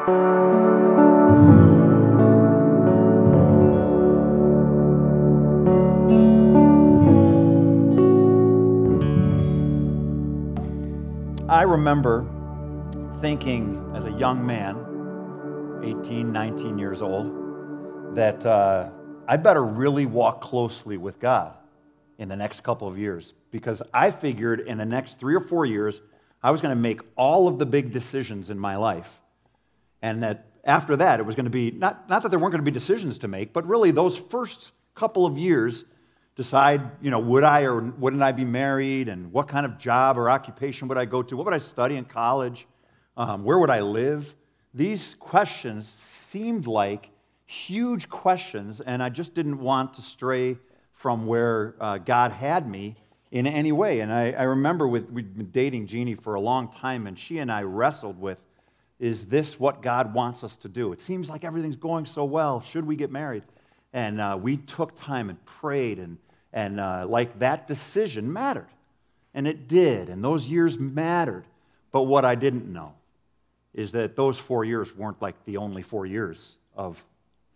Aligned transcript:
I 0.00 0.04
remember 11.64 12.24
thinking 13.20 13.92
as 13.94 14.06
a 14.06 14.12
young 14.12 14.46
man, 14.46 14.78
18, 15.84 16.32
19 16.32 16.78
years 16.78 17.02
old, 17.02 18.14
that 18.14 18.46
uh, 18.46 18.88
I 19.28 19.36
better 19.36 19.64
really 19.64 20.06
walk 20.06 20.40
closely 20.40 20.96
with 20.96 21.20
God 21.20 21.52
in 22.16 22.30
the 22.30 22.36
next 22.36 22.62
couple 22.62 22.88
of 22.88 22.96
years 22.96 23.34
because 23.50 23.82
I 23.92 24.10
figured 24.10 24.60
in 24.60 24.78
the 24.78 24.86
next 24.86 25.18
three 25.18 25.34
or 25.34 25.40
four 25.40 25.66
years, 25.66 26.00
I 26.42 26.50
was 26.50 26.62
going 26.62 26.74
to 26.74 26.80
make 26.80 27.02
all 27.16 27.48
of 27.48 27.58
the 27.58 27.66
big 27.66 27.92
decisions 27.92 28.48
in 28.48 28.58
my 28.58 28.76
life. 28.76 29.20
And 30.02 30.22
that 30.22 30.46
after 30.64 30.96
that, 30.96 31.20
it 31.20 31.26
was 31.26 31.34
going 31.34 31.44
to 31.44 31.50
be 31.50 31.70
not, 31.70 32.08
not 32.08 32.22
that 32.22 32.30
there 32.30 32.38
weren't 32.38 32.52
going 32.52 32.64
to 32.64 32.70
be 32.70 32.74
decisions 32.74 33.18
to 33.18 33.28
make, 33.28 33.52
but 33.52 33.66
really 33.66 33.90
those 33.90 34.16
first 34.16 34.72
couple 34.94 35.26
of 35.26 35.38
years 35.38 35.84
decide, 36.36 36.82
you 37.00 37.10
know, 37.10 37.18
would 37.18 37.44
I 37.44 37.62
or 37.62 37.80
wouldn't 37.80 38.22
I 38.22 38.32
be 38.32 38.44
married 38.44 39.08
and 39.08 39.32
what 39.32 39.48
kind 39.48 39.66
of 39.66 39.78
job 39.78 40.16
or 40.16 40.30
occupation 40.30 40.88
would 40.88 40.98
I 40.98 41.04
go 41.04 41.22
to? 41.22 41.36
What 41.36 41.44
would 41.44 41.54
I 41.54 41.58
study 41.58 41.96
in 41.96 42.04
college? 42.04 42.66
Um, 43.16 43.44
where 43.44 43.58
would 43.58 43.70
I 43.70 43.80
live? 43.80 44.34
These 44.72 45.16
questions 45.18 45.88
seemed 45.88 46.66
like 46.66 47.10
huge 47.46 48.08
questions, 48.08 48.80
and 48.80 49.02
I 49.02 49.08
just 49.08 49.34
didn't 49.34 49.58
want 49.58 49.94
to 49.94 50.02
stray 50.02 50.56
from 50.92 51.26
where 51.26 51.74
uh, 51.80 51.98
God 51.98 52.30
had 52.30 52.68
me 52.68 52.94
in 53.32 53.46
any 53.46 53.72
way. 53.72 54.00
And 54.00 54.12
I, 54.12 54.30
I 54.32 54.42
remember 54.44 54.86
with, 54.86 55.10
we'd 55.10 55.36
been 55.36 55.50
dating 55.50 55.86
Jeannie 55.86 56.14
for 56.14 56.34
a 56.34 56.40
long 56.40 56.70
time, 56.70 57.06
and 57.06 57.18
she 57.18 57.38
and 57.38 57.50
I 57.50 57.62
wrestled 57.62 58.20
with 58.20 58.40
is 59.00 59.26
this 59.26 59.58
what 59.58 59.82
God 59.82 60.14
wants 60.14 60.44
us 60.44 60.56
to 60.58 60.68
do? 60.68 60.92
It 60.92 61.00
seems 61.00 61.28
like 61.28 61.42
everything's 61.42 61.76
going 61.76 62.06
so 62.06 62.24
well. 62.24 62.60
Should 62.60 62.86
we 62.86 62.94
get 62.94 63.10
married? 63.10 63.42
And 63.92 64.20
uh, 64.20 64.38
we 64.40 64.58
took 64.58 64.94
time 64.94 65.30
and 65.30 65.44
prayed 65.44 65.98
and 65.98 66.18
and 66.52 66.80
uh, 66.80 67.06
like 67.08 67.38
that 67.38 67.66
decision 67.68 68.32
mattered. 68.32 68.68
And 69.34 69.46
it 69.46 69.68
did. 69.68 70.08
And 70.08 70.22
those 70.22 70.46
years 70.46 70.78
mattered. 70.78 71.44
But 71.92 72.02
what 72.02 72.24
I 72.24 72.34
didn't 72.34 72.70
know 72.72 72.94
is 73.72 73.92
that 73.92 74.16
those 74.16 74.38
four 74.38 74.64
years 74.64 74.94
weren't 74.96 75.22
like 75.22 75.44
the 75.44 75.56
only 75.56 75.82
four 75.82 76.06
years 76.06 76.56
of 76.74 77.02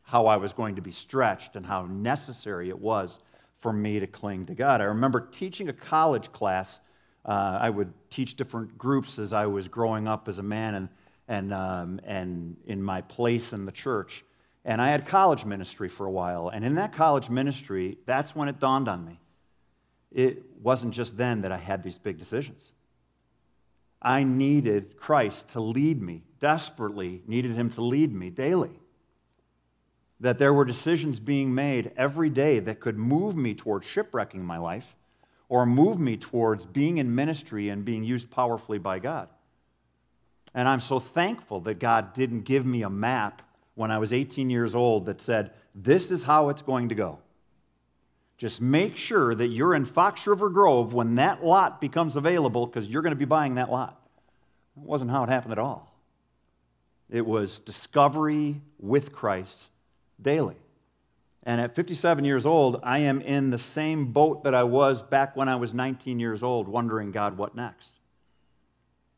how 0.03 0.27
I 0.27 0.37
was 0.37 0.53
going 0.53 0.77
to 0.77 0.83
be 0.83 0.93
stretched 0.93 1.57
and 1.57 1.67
how 1.67 1.87
necessary 1.87 2.69
it 2.69 2.79
was 2.79 3.19
for 3.59 3.73
me 3.73 3.99
to 3.99 4.07
cling 4.07 4.47
to 4.47 4.55
God. 4.55 4.81
I 4.81 4.85
remember 4.85 5.21
teaching 5.21 5.69
a 5.69 5.73
college 5.73 6.31
class. 6.31 6.79
Uh, 7.25 7.59
I 7.61 7.71
would 7.71 7.93
teach 8.11 8.37
different 8.37 8.77
groups 8.79 9.19
as 9.19 9.33
I 9.33 9.47
was 9.47 9.67
growing 9.67 10.07
up 10.07 10.29
as 10.29 10.39
a 10.39 10.43
man 10.43 10.75
and, 10.75 10.89
and, 11.29 11.53
um, 11.53 12.01
and 12.05 12.57
in 12.67 12.83
my 12.83 13.01
place 13.03 13.53
in 13.53 13.65
the 13.65 13.73
church. 13.73 14.25
And 14.65 14.81
I 14.81 14.91
had 14.91 15.07
college 15.07 15.45
ministry 15.45 15.89
for 15.89 16.07
a 16.07 16.11
while. 16.11 16.49
And 16.49 16.65
in 16.65 16.77
that 16.77 16.93
college 16.93 17.29
ministry, 17.29 17.99
that's 18.07 18.35
when 18.35 18.49
it 18.49 18.59
dawned 18.59 18.89
on 18.89 19.05
me. 19.05 19.21
It 20.11 20.43
wasn't 20.63 20.95
just 20.95 21.17
then 21.17 21.43
that 21.43 21.53
I 21.53 21.57
had 21.57 21.83
these 21.83 21.99
big 21.99 22.19
decisions. 22.19 22.73
I 24.01 24.23
needed 24.23 24.97
Christ 24.97 25.49
to 25.51 25.61
lead 25.61 26.01
me, 26.01 26.23
desperately 26.39 27.23
needed 27.27 27.53
Him 27.53 27.71
to 27.71 27.83
lead 27.83 28.15
me 28.15 28.31
daily. 28.31 28.79
That 30.21 30.39
there 30.39 30.55
were 30.55 30.65
decisions 30.65 31.19
being 31.19 31.55
made 31.55 31.91
every 31.97 32.31
day 32.31 32.61
that 32.61 32.81
could 32.81 32.97
move 32.97 33.37
me 33.37 33.55
towards 33.55 33.87
shipwrecking 33.87 34.45
my 34.45 34.59
life 34.59 34.95
or 35.49 35.67
move 35.67 35.99
me 35.99 36.17
towards 36.17 36.65
being 36.65 36.99
in 36.99 37.15
ministry 37.15 37.69
and 37.69 37.85
being 37.85 38.05
used 38.05 38.31
powerfully 38.31 38.79
by 38.79 38.99
God. 38.99 39.29
And 40.55 40.69
I'm 40.69 40.81
so 40.81 41.01
thankful 41.01 41.61
that 41.61 41.81
God 41.81 42.15
didn't 42.15 42.43
give 42.43 42.65
me 42.65 42.83
a 42.83 42.91
map 42.91 43.43
when 43.75 43.91
I 43.91 43.99
was 43.99 44.13
18 44.13 44.51
years 44.51 44.75
old 44.75 45.07
that 45.07 45.21
said, 45.21 45.53
This 45.75 46.11
is 46.11 46.23
how 46.23 46.49
it's 46.49 46.63
going 46.63 46.91
to 46.91 46.95
go. 46.95 47.19
Just 48.37 48.61
make 48.61 48.97
sure 48.97 49.35
that 49.35 49.49
you're 49.49 49.75
in 49.75 49.85
Fox 49.85 50.27
River 50.27 50.49
Grove 50.49 50.93
when 50.93 51.17
that 51.17 51.45
lot 51.45 51.81
becomes 51.81 52.17
available 52.17 52.67
because 52.67 52.89
you're 52.89 53.03
going 53.03 53.13
to 53.13 53.17
be 53.17 53.25
buying 53.25 53.55
that 53.57 53.71
lot. 53.71 54.01
That 54.77 54.85
wasn't 54.85 55.11
how 55.11 55.25
it 55.25 55.29
happened 55.29 55.53
at 55.53 55.59
all. 55.59 55.93
It 57.11 57.25
was 57.25 57.61
discovery 57.61 58.61
with 58.79 59.13
Christ 59.13 59.69
daily. 60.21 60.57
And 61.45 61.61
at 61.61 61.75
57 61.75 62.25
years 62.25 62.47
old, 62.47 62.81
I 62.83 63.01
am 63.01 63.21
in 63.21 63.51
the 63.51 63.59
same 63.59 64.13
boat 64.13 64.45
that 64.45 64.55
I 64.55 64.63
was 64.63 65.03
back 65.03 65.37
when 65.37 65.49
I 65.49 65.57
was 65.57 65.75
19 65.75 66.19
years 66.19 66.43
old, 66.43 66.69
wondering, 66.69 67.13
God, 67.13 67.37
what 67.37 67.55
next? 67.55 67.94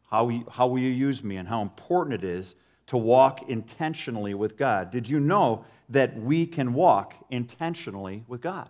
How, 0.08 0.24
will 0.24 0.78
you 0.78 0.88
use 0.88 1.22
me 1.22 1.36
and 1.36 1.48
how 1.48 1.62
important 1.62 2.14
it 2.14 2.24
is 2.24 2.54
to 2.86 2.96
walk 2.96 3.48
intentionally 3.48 4.34
with 4.34 4.56
God. 4.56 4.90
Did 4.90 5.08
you 5.08 5.20
know 5.20 5.64
that 5.88 6.18
we 6.18 6.46
can 6.46 6.72
walk 6.74 7.14
intentionally 7.30 8.24
with 8.28 8.40
God 8.40 8.68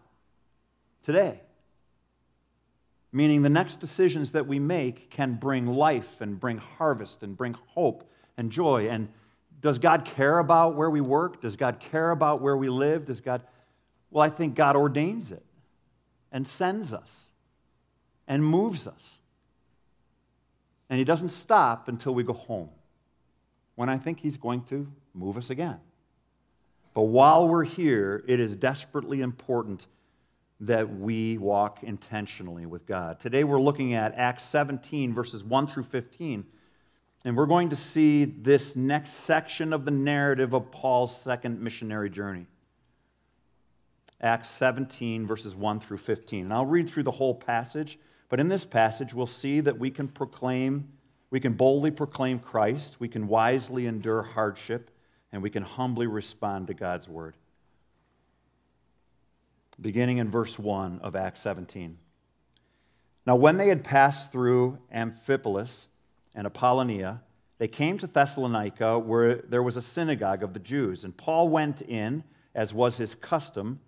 today? 1.05 1.41
Meaning 3.13 3.43
the 3.43 3.49
next 3.49 3.79
decisions 3.79 4.33
that 4.33 4.47
we 4.47 4.59
make 4.59 5.11
can 5.11 5.35
bring 5.35 5.67
life 5.67 6.21
and 6.21 6.39
bring 6.39 6.59
harvest 6.59 7.23
and 7.23 7.37
bring 7.37 7.55
hope 7.69 8.11
and 8.37 8.51
joy. 8.51 8.89
And 8.89 9.09
does 9.61 9.79
God 9.79 10.05
care 10.05 10.39
about 10.39 10.75
where 10.75 10.91
we 10.91 11.01
work? 11.01 11.41
Does 11.41 11.57
God 11.57 11.81
care 11.81 12.11
about 12.11 12.41
where 12.41 12.57
we 12.57 12.69
live? 12.69 13.07
Does 13.07 13.21
God? 13.21 13.43
Well, 14.11 14.25
I 14.25 14.31
think 14.31 14.55
God 14.55 14.77
ordains 14.77 15.31
it 15.31 15.45
and 16.33 16.47
sends 16.47 16.93
us 16.93 17.31
and 18.27 18.45
moves 18.45 18.87
us. 18.87 19.19
And 20.89 20.99
He 20.99 21.05
doesn't 21.05 21.31
stop 21.31 21.89
until 21.89 22.15
we 22.15 22.23
go 22.23 22.33
home 22.33 22.71
when 23.75 23.89
I 23.89 23.99
think 23.99 24.21
He's 24.21 24.37
going 24.37 24.63
to 24.65 24.87
move 25.15 25.37
us 25.37 25.51
again. 25.51 25.81
But 26.95 27.03
while 27.03 27.49
we're 27.49 27.65
here, 27.65 28.25
it 28.27 28.41
is 28.41 28.57
desperately 28.57 29.21
important 29.21 29.87
that 30.61 30.99
we 30.99 31.37
walk 31.37 31.83
intentionally 31.83 32.65
with 32.65 32.87
God. 32.87 33.21
Today 33.21 33.45
we're 33.45 33.61
looking 33.61 33.95
at 33.95 34.15
Acts 34.15 34.45
17, 34.45 35.13
verses 35.13 35.45
1 35.45 35.67
through 35.67 35.83
15. 35.83 36.47
And 37.25 37.37
we're 37.37 37.47
going 37.47 37.71
to 37.71 37.77
see 37.77 38.25
this 38.25 38.77
next 38.77 39.11
section 39.11 39.73
of 39.73 39.85
the 39.85 39.91
narrative 39.91 40.55
of 40.55 40.71
Paul's 40.71 41.15
second 41.21 41.61
missionary 41.61 42.09
journey. 42.09 42.47
Acts 44.21 44.49
17, 44.51 45.27
verses 45.27 45.55
1 45.55 45.81
through 45.81 45.99
15. 45.99 46.45
And 46.45 46.53
I'll 46.53 46.65
read 46.65 46.89
through 46.89 47.03
the 47.03 47.11
whole 47.11 47.35
passage, 47.35 47.99
but 48.29 48.41
in 48.41 48.49
this 48.49 48.65
passage, 48.65 49.15
we'll 49.15 49.27
see 49.27 49.61
that 49.61 49.79
we 49.79 49.91
can 49.91 50.09
proclaim 50.09 50.89
we 51.31 51.41
can 51.41 51.55
boldly 51.55 51.91
proclaim 51.91 52.39
Christ, 52.39 52.97
we 52.99 53.09
can 53.09 53.27
wisely 53.27 53.87
endure 53.87 54.23
hardship, 54.23 54.91
and 55.33 55.43
we 55.43 55.51
can 55.51 55.63
humbly 55.63 56.07
respond 56.07 56.69
to 56.69 56.75
God's 56.75 57.09
word. 57.09 57.37
Beginning 59.81 60.19
in 60.19 60.31
verse 60.31 60.59
1 60.59 61.01
of 61.03 61.17
Acts 61.17 61.41
17. 61.43 61.99
Now, 63.27 63.37
when 63.37 63.57
they 63.57 63.69
had 63.69 63.83
passed 63.83 64.31
through 64.31 64.79
Amphipolis 64.95 65.87
and 66.35 66.47
Apollonia, 66.47 67.21
they 67.59 67.69
came 67.69 67.99
to 67.99 68.07
Thessalonica, 68.07 68.99
where 68.99 69.37
there 69.37 69.63
was 69.63 69.77
a 69.77 69.83
synagogue 69.83 70.43
of 70.43 70.55
the 70.55 70.61
Jews. 70.61 71.05
And 71.05 71.17
Paul 71.17 71.49
went 71.49 71.83
in, 71.83 72.23
as 72.55 72.73
was 72.73 72.97
his 72.97 73.15
custom, 73.17 73.81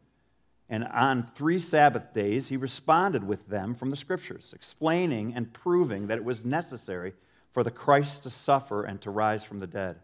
and 0.68 0.84
on 0.84 1.26
three 1.34 1.58
Sabbath 1.58 2.12
days 2.12 2.48
he 2.48 2.56
responded 2.56 3.24
with 3.24 3.46
them 3.48 3.74
from 3.74 3.90
the 3.90 3.96
Scriptures, 3.96 4.52
explaining 4.54 5.34
and 5.34 5.52
proving 5.52 6.08
that 6.08 6.18
it 6.18 6.24
was 6.24 6.44
necessary 6.44 7.14
for 7.52 7.64
the 7.64 7.70
Christ 7.70 8.24
to 8.24 8.30
suffer 8.30 8.84
and 8.84 9.00
to 9.00 9.10
rise 9.10 9.42
from 9.42 9.60
the 9.60 9.66
dead, 9.66 9.96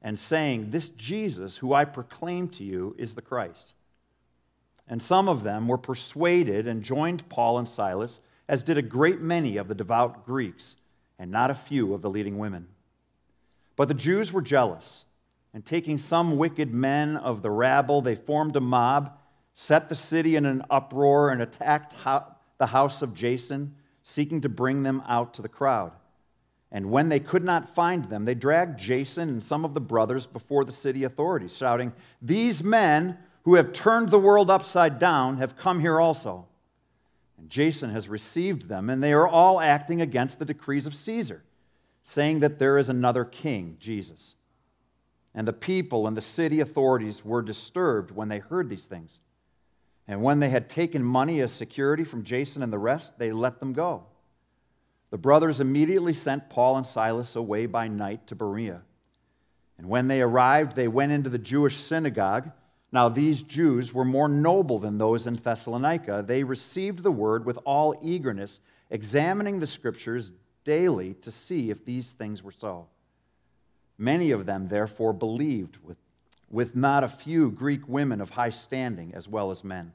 and 0.00 0.18
saying, 0.18 0.70
This 0.70 0.88
Jesus, 0.90 1.58
who 1.58 1.74
I 1.74 1.84
proclaim 1.84 2.48
to 2.50 2.64
you, 2.64 2.96
is 2.98 3.14
the 3.14 3.22
Christ. 3.22 3.74
And 4.88 5.02
some 5.02 5.28
of 5.28 5.44
them 5.44 5.68
were 5.68 5.78
persuaded 5.78 6.66
and 6.66 6.82
joined 6.82 7.28
Paul 7.28 7.58
and 7.58 7.68
Silas, 7.68 8.20
as 8.48 8.64
did 8.64 8.78
a 8.78 8.82
great 8.82 9.20
many 9.20 9.56
of 9.58 9.68
the 9.68 9.74
devout 9.74 10.26
Greeks, 10.26 10.76
and 11.18 11.30
not 11.30 11.50
a 11.50 11.54
few 11.54 11.94
of 11.94 12.02
the 12.02 12.10
leading 12.10 12.38
women. 12.38 12.66
But 13.76 13.88
the 13.88 13.94
Jews 13.94 14.32
were 14.32 14.42
jealous, 14.42 15.04
and 15.54 15.64
taking 15.64 15.98
some 15.98 16.38
wicked 16.38 16.72
men 16.72 17.16
of 17.16 17.42
the 17.42 17.50
rabble, 17.50 18.00
they 18.00 18.14
formed 18.14 18.56
a 18.56 18.60
mob, 18.60 19.18
set 19.54 19.88
the 19.88 19.94
city 19.94 20.36
in 20.36 20.46
an 20.46 20.64
uproar, 20.70 21.30
and 21.30 21.42
attacked 21.42 21.94
the 22.58 22.66
house 22.66 23.02
of 23.02 23.14
Jason, 23.14 23.74
seeking 24.02 24.40
to 24.40 24.48
bring 24.48 24.82
them 24.82 25.02
out 25.06 25.34
to 25.34 25.42
the 25.42 25.48
crowd. 25.48 25.92
And 26.70 26.90
when 26.90 27.10
they 27.10 27.20
could 27.20 27.44
not 27.44 27.74
find 27.74 28.08
them, 28.08 28.24
they 28.24 28.34
dragged 28.34 28.80
Jason 28.80 29.28
and 29.28 29.44
some 29.44 29.64
of 29.64 29.74
the 29.74 29.80
brothers 29.80 30.26
before 30.26 30.64
the 30.64 30.72
city 30.72 31.04
authorities, 31.04 31.54
shouting, 31.54 31.92
These 32.22 32.62
men 32.64 33.18
who 33.42 33.56
have 33.56 33.74
turned 33.74 34.08
the 34.08 34.18
world 34.18 34.50
upside 34.50 34.98
down 34.98 35.36
have 35.36 35.56
come 35.56 35.80
here 35.80 36.00
also. 36.00 36.46
And 37.36 37.50
Jason 37.50 37.90
has 37.90 38.08
received 38.08 38.68
them, 38.68 38.88
and 38.88 39.02
they 39.02 39.12
are 39.12 39.28
all 39.28 39.60
acting 39.60 40.00
against 40.00 40.38
the 40.38 40.44
decrees 40.46 40.86
of 40.86 40.94
Caesar, 40.94 41.42
saying 42.04 42.40
that 42.40 42.58
there 42.58 42.78
is 42.78 42.88
another 42.88 43.24
king, 43.24 43.76
Jesus. 43.78 44.34
And 45.34 45.46
the 45.46 45.52
people 45.52 46.06
and 46.06 46.16
the 46.16 46.22
city 46.22 46.60
authorities 46.60 47.24
were 47.24 47.42
disturbed 47.42 48.12
when 48.12 48.28
they 48.28 48.38
heard 48.38 48.68
these 48.68 48.84
things. 48.84 49.20
And 50.12 50.22
when 50.22 50.40
they 50.40 50.50
had 50.50 50.68
taken 50.68 51.02
money 51.02 51.40
as 51.40 51.50
security 51.50 52.04
from 52.04 52.24
Jason 52.24 52.62
and 52.62 52.70
the 52.70 52.78
rest, 52.78 53.18
they 53.18 53.32
let 53.32 53.60
them 53.60 53.72
go. 53.72 54.04
The 55.08 55.16
brothers 55.16 55.58
immediately 55.58 56.12
sent 56.12 56.50
Paul 56.50 56.76
and 56.76 56.86
Silas 56.86 57.34
away 57.34 57.64
by 57.64 57.88
night 57.88 58.26
to 58.26 58.34
Berea. 58.34 58.82
And 59.78 59.86
when 59.86 60.08
they 60.08 60.20
arrived, 60.20 60.76
they 60.76 60.86
went 60.86 61.12
into 61.12 61.30
the 61.30 61.38
Jewish 61.38 61.78
synagogue. 61.78 62.50
Now, 62.92 63.08
these 63.08 63.42
Jews 63.42 63.94
were 63.94 64.04
more 64.04 64.28
noble 64.28 64.78
than 64.78 64.98
those 64.98 65.26
in 65.26 65.36
Thessalonica. 65.36 66.22
They 66.28 66.44
received 66.44 67.02
the 67.02 67.10
word 67.10 67.46
with 67.46 67.58
all 67.64 67.98
eagerness, 68.02 68.60
examining 68.90 69.60
the 69.60 69.66
scriptures 69.66 70.30
daily 70.64 71.14
to 71.22 71.30
see 71.30 71.70
if 71.70 71.86
these 71.86 72.10
things 72.10 72.42
were 72.42 72.52
so. 72.52 72.86
Many 73.96 74.32
of 74.32 74.44
them, 74.44 74.68
therefore, 74.68 75.14
believed, 75.14 75.78
with, 75.82 75.96
with 76.50 76.76
not 76.76 77.02
a 77.02 77.08
few 77.08 77.50
Greek 77.50 77.88
women 77.88 78.20
of 78.20 78.28
high 78.28 78.50
standing 78.50 79.14
as 79.14 79.26
well 79.26 79.50
as 79.50 79.64
men. 79.64 79.94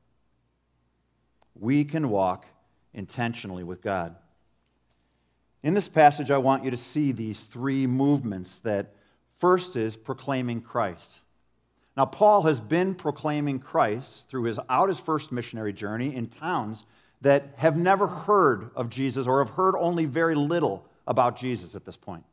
We 1.55 1.83
can 1.83 2.09
walk 2.09 2.45
intentionally 2.93 3.63
with 3.63 3.81
God. 3.81 4.15
In 5.63 5.73
this 5.73 5.87
passage, 5.87 6.31
I 6.31 6.37
want 6.37 6.63
you 6.63 6.71
to 6.71 6.77
see 6.77 7.11
these 7.11 7.39
three 7.39 7.85
movements 7.85 8.57
that 8.59 8.95
first 9.39 9.75
is 9.75 9.95
proclaiming 9.95 10.61
Christ. 10.61 11.21
Now, 11.95 12.05
Paul 12.05 12.43
has 12.43 12.59
been 12.59 12.95
proclaiming 12.95 13.59
Christ 13.59 14.27
through 14.29 14.43
his 14.43 14.59
out 14.69 14.87
his 14.87 14.99
first 14.99 15.31
missionary 15.31 15.73
journey 15.73 16.15
in 16.15 16.27
towns 16.27 16.85
that 17.21 17.53
have 17.57 17.77
never 17.77 18.07
heard 18.07 18.71
of 18.75 18.89
Jesus 18.89 19.27
or 19.27 19.43
have 19.43 19.53
heard 19.55 19.75
only 19.77 20.05
very 20.05 20.35
little 20.35 20.85
about 21.05 21.37
Jesus 21.37 21.75
at 21.75 21.85
this 21.85 21.97
point. 21.97 22.23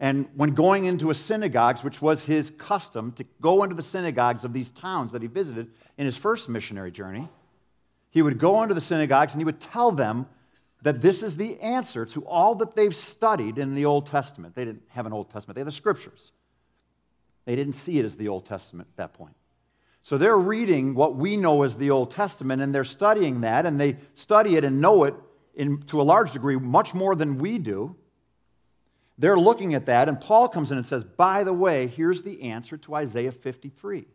And 0.00 0.28
when 0.34 0.54
going 0.54 0.86
into 0.86 1.10
a 1.10 1.14
synagogues, 1.14 1.84
which 1.84 2.02
was 2.02 2.24
his 2.24 2.50
custom 2.58 3.12
to 3.12 3.24
go 3.40 3.62
into 3.62 3.76
the 3.76 3.82
synagogues 3.82 4.44
of 4.44 4.52
these 4.52 4.72
towns 4.72 5.12
that 5.12 5.22
he 5.22 5.28
visited 5.28 5.70
in 5.96 6.04
his 6.04 6.16
first 6.16 6.48
missionary 6.48 6.90
journey, 6.90 7.28
he 8.14 8.22
would 8.22 8.38
go 8.38 8.62
into 8.62 8.74
the 8.74 8.80
synagogues 8.80 9.32
and 9.32 9.40
he 9.40 9.44
would 9.44 9.60
tell 9.60 9.90
them 9.90 10.26
that 10.82 11.00
this 11.00 11.20
is 11.24 11.36
the 11.36 11.60
answer 11.60 12.06
to 12.06 12.24
all 12.24 12.54
that 12.54 12.76
they've 12.76 12.94
studied 12.94 13.58
in 13.58 13.74
the 13.74 13.86
Old 13.86 14.06
Testament. 14.06 14.54
They 14.54 14.64
didn't 14.64 14.84
have 14.90 15.04
an 15.04 15.12
Old 15.12 15.30
Testament, 15.30 15.56
they 15.56 15.60
had 15.62 15.66
the 15.66 15.72
scriptures. 15.72 16.30
They 17.44 17.56
didn't 17.56 17.74
see 17.74 17.98
it 17.98 18.04
as 18.04 18.16
the 18.16 18.28
Old 18.28 18.46
Testament 18.46 18.88
at 18.92 18.96
that 18.98 19.14
point. 19.14 19.34
So 20.04 20.16
they're 20.16 20.38
reading 20.38 20.94
what 20.94 21.16
we 21.16 21.36
know 21.36 21.64
as 21.64 21.76
the 21.76 21.90
Old 21.90 22.12
Testament 22.12 22.62
and 22.62 22.72
they're 22.72 22.84
studying 22.84 23.40
that 23.40 23.66
and 23.66 23.80
they 23.80 23.96
study 24.14 24.54
it 24.54 24.62
and 24.62 24.80
know 24.80 25.04
it 25.04 25.14
in, 25.56 25.82
to 25.84 26.00
a 26.00 26.04
large 26.04 26.30
degree 26.30 26.56
much 26.56 26.94
more 26.94 27.16
than 27.16 27.38
we 27.38 27.58
do. 27.58 27.96
They're 29.18 29.38
looking 29.38 29.74
at 29.74 29.86
that 29.86 30.08
and 30.08 30.20
Paul 30.20 30.48
comes 30.48 30.70
in 30.70 30.76
and 30.76 30.86
says, 30.86 31.02
by 31.02 31.42
the 31.42 31.52
way, 31.52 31.88
here's 31.88 32.22
the 32.22 32.42
answer 32.42 32.76
to 32.76 32.94
Isaiah 32.94 33.32
53. 33.32 34.06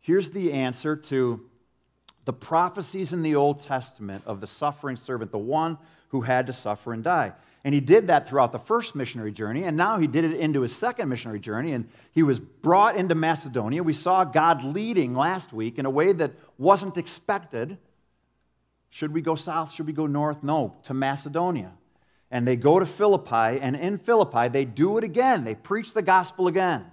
Here's 0.00 0.30
the 0.30 0.52
answer 0.52 0.96
to 0.96 1.50
the 2.24 2.32
prophecies 2.32 3.12
in 3.12 3.22
the 3.22 3.34
Old 3.34 3.62
Testament 3.62 4.22
of 4.26 4.40
the 4.40 4.46
suffering 4.46 4.96
servant, 4.96 5.30
the 5.30 5.38
one 5.38 5.78
who 6.08 6.22
had 6.22 6.46
to 6.46 6.52
suffer 6.52 6.92
and 6.92 7.04
die. 7.04 7.32
And 7.64 7.74
he 7.74 7.80
did 7.80 8.08
that 8.08 8.28
throughout 8.28 8.52
the 8.52 8.58
first 8.58 8.94
missionary 8.94 9.32
journey, 9.32 9.64
and 9.64 9.76
now 9.76 9.98
he 9.98 10.06
did 10.06 10.24
it 10.24 10.34
into 10.34 10.60
his 10.60 10.76
second 10.76 11.08
missionary 11.08 11.40
journey, 11.40 11.72
and 11.72 11.88
he 12.12 12.22
was 12.22 12.38
brought 12.38 12.96
into 12.96 13.14
Macedonia. 13.14 13.82
We 13.82 13.94
saw 13.94 14.24
God 14.24 14.62
leading 14.62 15.14
last 15.14 15.52
week 15.52 15.78
in 15.78 15.86
a 15.86 15.90
way 15.90 16.12
that 16.12 16.32
wasn't 16.58 16.98
expected. 16.98 17.78
Should 18.90 19.12
we 19.12 19.22
go 19.22 19.34
south? 19.34 19.72
Should 19.72 19.86
we 19.86 19.94
go 19.94 20.06
north? 20.06 20.42
No, 20.42 20.76
to 20.84 20.94
Macedonia. 20.94 21.72
And 22.30 22.46
they 22.46 22.56
go 22.56 22.78
to 22.78 22.86
Philippi, 22.86 23.60
and 23.60 23.76
in 23.76 23.98
Philippi, 23.98 24.48
they 24.48 24.66
do 24.66 24.98
it 24.98 25.04
again. 25.04 25.44
They 25.44 25.54
preach 25.54 25.94
the 25.94 26.02
gospel 26.02 26.48
again. 26.48 26.84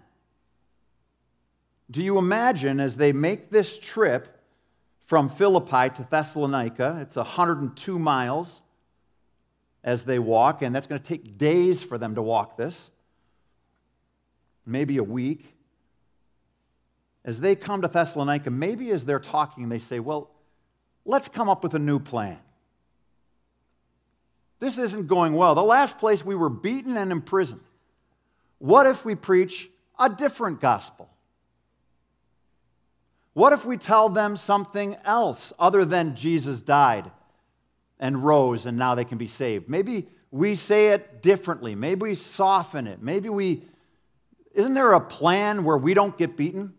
Do 1.90 2.02
you 2.02 2.18
imagine 2.18 2.80
as 2.80 2.96
they 2.96 3.12
make 3.12 3.50
this 3.50 3.78
trip 3.78 4.41
from 5.12 5.28
Philippi 5.28 5.90
to 5.90 6.08
Thessalonica? 6.10 7.00
It's 7.02 7.18
102 7.18 8.00
miles 8.00 8.62
as 9.84 10.06
they 10.06 10.20
walk, 10.20 10.62
and 10.62 10.74
that's 10.74 10.88
going 10.88 11.02
to 11.02 11.06
take 11.06 11.38
days 11.38 11.84
for 11.84 11.98
them 11.98 12.16
to 12.16 12.22
walk 12.22 12.56
this, 12.56 12.90
maybe 14.66 14.96
a 14.96 15.04
week. 15.04 15.54
As 17.26 17.42
they 17.42 17.58
come 17.58 17.82
to 17.82 17.90
Thessalonica, 17.90 18.52
maybe 18.52 18.90
as 18.92 19.04
they're 19.04 19.20
talking, 19.20 19.68
they 19.68 19.80
say, 19.80 20.00
Well, 20.00 20.32
let's 21.04 21.28
come 21.28 21.50
up 21.50 21.62
with 21.62 21.74
a 21.74 21.80
new 21.80 22.00
plan. 22.00 22.40
This 24.62 24.78
isn't 24.78 25.08
going 25.08 25.34
well. 25.34 25.56
The 25.56 25.62
last 25.62 25.98
place 25.98 26.24
we 26.24 26.36
were 26.36 26.48
beaten 26.48 26.96
and 26.96 27.12
imprisoned. 27.12 27.60
What 28.60 28.88
if 28.88 29.04
we 29.04 29.16
preach 29.16 29.70
a 30.00 30.08
different 30.08 30.62
gospel? 30.62 31.11
What 33.34 33.54
if 33.54 33.66
we 33.66 33.78
tell 33.78 34.10
them 34.10 34.36
something 34.36 34.98
else 35.06 35.54
other 35.58 35.86
than 35.86 36.16
Jesus 36.16 36.62
died 36.62 37.12
and 38.02 38.26
rose 38.26 38.66
and 38.66 38.78
now 38.78 38.96
they 38.96 39.06
can 39.06 39.18
be 39.20 39.28
saved. 39.28 39.70
Maybe 39.70 40.10
we 40.32 40.56
say 40.56 40.90
it 40.90 41.22
differently. 41.22 41.76
Maybe 41.76 42.02
we 42.02 42.16
soften 42.16 42.88
it. 42.88 43.02
Maybe 43.02 43.30
we. 43.30 43.64
Isn't 44.54 44.74
there 44.74 44.92
a 44.94 45.00
plan 45.00 45.64
where 45.64 45.78
we 45.78 45.94
don't 45.94 46.18
get 46.18 46.36
beaten? 46.36 46.74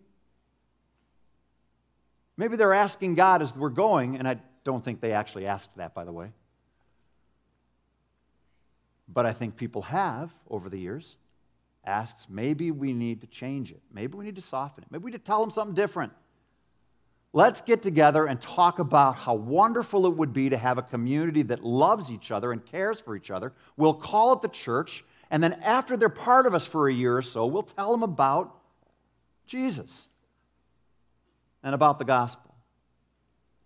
Maybe 2.37 2.57
they're 2.57 2.75
asking 2.75 3.15
God 3.15 3.41
as 3.41 3.55
we're 3.55 3.71
going, 3.71 4.17
and 4.17 4.27
I 4.27 4.39
don't 4.65 4.85
think 4.85 5.01
they 5.01 5.13
actually 5.13 5.47
asked 5.47 5.75
that, 5.77 5.95
by 5.95 6.05
the 6.05 6.13
way. 6.13 6.33
But 9.07 9.27
I 9.27 9.33
think 9.33 9.57
people 9.57 9.83
have 9.83 10.31
over 10.51 10.69
the 10.69 10.79
years 10.79 11.17
asked, 11.85 12.29
maybe 12.31 12.71
we 12.71 12.93
need 12.93 13.21
to 13.21 13.27
change 13.27 13.71
it. 13.71 13.81
Maybe 13.93 14.17
we 14.17 14.25
need 14.25 14.37
to 14.37 14.43
soften 14.43 14.85
it. 14.85 14.91
Maybe 14.91 15.05
we 15.05 15.11
need 15.13 15.19
to 15.19 15.25
tell 15.25 15.41
them 15.41 15.51
something 15.51 15.75
different. 15.75 16.13
Let's 17.35 17.63
get 17.63 17.83
together 17.83 18.27
and 18.27 18.39
talk 18.41 18.79
about 18.79 19.17
how 19.17 19.35
wonderful 19.35 20.07
it 20.07 20.17
would 20.17 20.35
be 20.35 20.51
to 20.51 20.57
have 20.59 20.77
a 20.77 20.83
community 20.83 21.43
that 21.43 21.65
loves 21.65 22.11
each 22.11 22.31
other 22.31 22.53
and 22.53 22.65
cares 22.65 23.01
for 23.01 23.17
each 23.17 23.31
other. 23.31 23.55
We'll 23.77 23.95
call 23.95 24.35
it 24.35 24.43
the 24.43 24.49
church, 24.49 25.03
and 25.31 25.43
then 25.43 25.55
after 25.55 25.97
they're 25.97 26.11
part 26.11 26.47
of 26.47 26.55
us 26.55 26.67
for 26.67 26.89
a 26.89 26.93
year 26.93 27.17
or 27.17 27.23
so, 27.23 27.47
we'll 27.47 27.63
tell 27.63 27.91
them 27.91 28.03
about 28.03 28.55
Jesus 29.47 30.09
and 31.63 31.75
about 31.75 31.99
the 31.99 32.05
gospel. 32.05 32.55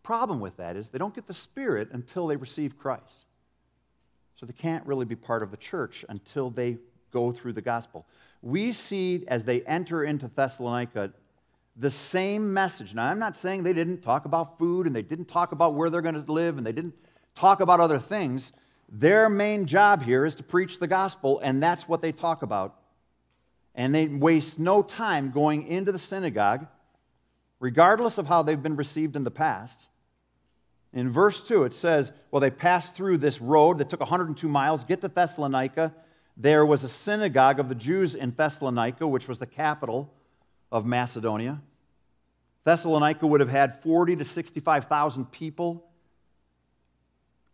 Problem 0.05 0.39
with 0.39 0.57
that 0.59 0.77
is 0.77 0.91
they 0.91 0.99
don't 0.99 1.15
get 1.15 1.27
the 1.27 1.35
Spirit 1.35 1.89
until 1.91 2.29
they 2.29 2.37
receive 2.37 2.79
Christ. 2.79 3.25
So 4.37 4.47
they 4.47 4.53
can't 4.53 4.87
really 4.87 5.07
be 5.07 5.17
part 5.17 5.43
of 5.43 5.51
the 5.51 5.57
church 5.57 6.05
until 6.09 6.51
they 6.51 6.79
go 7.11 7.33
through 7.33 7.55
the 7.55 7.63
gospel. 7.63 8.07
We 8.43 8.71
see 8.71 9.25
as 9.27 9.43
they 9.43 9.63
enter 9.63 10.05
into 10.05 10.29
Thessalonica 10.29 11.13
the 11.79 11.91
same 11.91 12.55
message. 12.55 12.95
Now, 12.95 13.05
I'm 13.05 13.19
not 13.19 13.37
saying 13.37 13.63
they 13.63 13.75
didn't 13.75 14.01
talk 14.03 14.25
about 14.25 14.59
food 14.59 14.87
and 14.87 14.97
they 14.97 15.03
didn't 15.03 15.27
talk 15.27 15.53
about 15.53 15.75
where 15.75 15.91
they're 15.91 16.03
going 16.03 16.23
to 16.23 16.33
live 16.33 16.57
and 16.57 16.67
they 16.67 16.73
didn't 16.73 16.95
talk 17.35 17.61
about 17.61 17.81
other 17.81 17.99
things. 17.99 18.53
Their 18.89 19.29
main 19.29 19.67
job 19.67 20.03
here 20.03 20.25
is 20.25 20.35
to 20.37 20.43
preach 20.43 20.79
the 20.79 20.87
gospel, 20.87 21.41
and 21.41 21.63
that's 21.63 21.89
what 21.89 22.01
they 22.01 22.13
talk 22.13 22.43
about. 22.43 22.77
And 23.75 23.95
they 23.95 24.07
waste 24.07 24.59
no 24.59 24.83
time 24.83 25.33
going 25.33 25.67
into 25.67 25.93
the 25.93 25.99
synagogue, 25.99 26.67
regardless 27.61 28.17
of 28.17 28.27
how 28.27 28.43
they've 28.43 28.63
been 28.63 28.77
received 28.77 29.17
in 29.17 29.25
the 29.25 29.31
past. 29.31 29.89
In 30.95 31.11
verse 31.11 31.43
2, 31.43 31.65
it 31.65 31.75
says, 31.75 32.11
Well, 32.31 32.41
they 32.41 32.51
passed 32.51 32.95
through 32.95 33.19
this 33.19 33.41
road 33.41 33.79
that 33.79 33.91
took 33.91 34.01
102 34.01 34.49
miles, 34.49 34.85
get 34.85 35.03
to 35.03 35.09
Thessalonica. 35.09 35.93
There 36.39 36.65
was 36.65 36.85
a 36.85 36.89
synagogue 36.89 37.61
of 37.61 37.69
the 37.69 37.75
Jews 37.75 38.15
in 38.15 38.31
Thessalonica, 38.35 39.07
which 39.07 39.29
was 39.29 39.39
the 39.39 39.47
capital 39.47 40.11
of 40.71 40.87
Macedonia. 40.87 41.61
Thessalonica 42.65 43.27
would 43.27 43.41
have 43.41 43.49
had 43.49 43.83
40 43.83 44.17
to 44.17 44.25
65,000 44.25 45.31
people 45.31 45.85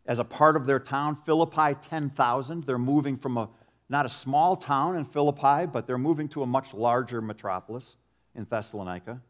as 0.06 0.18
a 0.18 0.24
part 0.24 0.56
of 0.56 0.66
their 0.66 0.78
town. 0.78 1.16
Philippi, 1.26 1.74
10,000. 1.88 2.64
They're 2.64 2.78
moving 2.78 3.16
from 3.16 3.36
a 3.36 3.48
not 3.92 4.06
a 4.06 4.08
small 4.08 4.56
town 4.56 4.96
in 4.96 5.04
Philippi, 5.04 5.66
but 5.66 5.86
they're 5.86 5.98
moving 5.98 6.26
to 6.30 6.42
a 6.42 6.46
much 6.46 6.72
larger 6.72 7.20
metropolis 7.20 7.96
in 8.34 8.46
Thessalonica. 8.48 9.20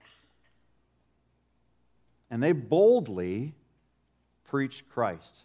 And 2.31 2.41
they 2.41 2.53
boldly 2.53 3.55
preached 4.45 4.89
Christ. 4.89 5.41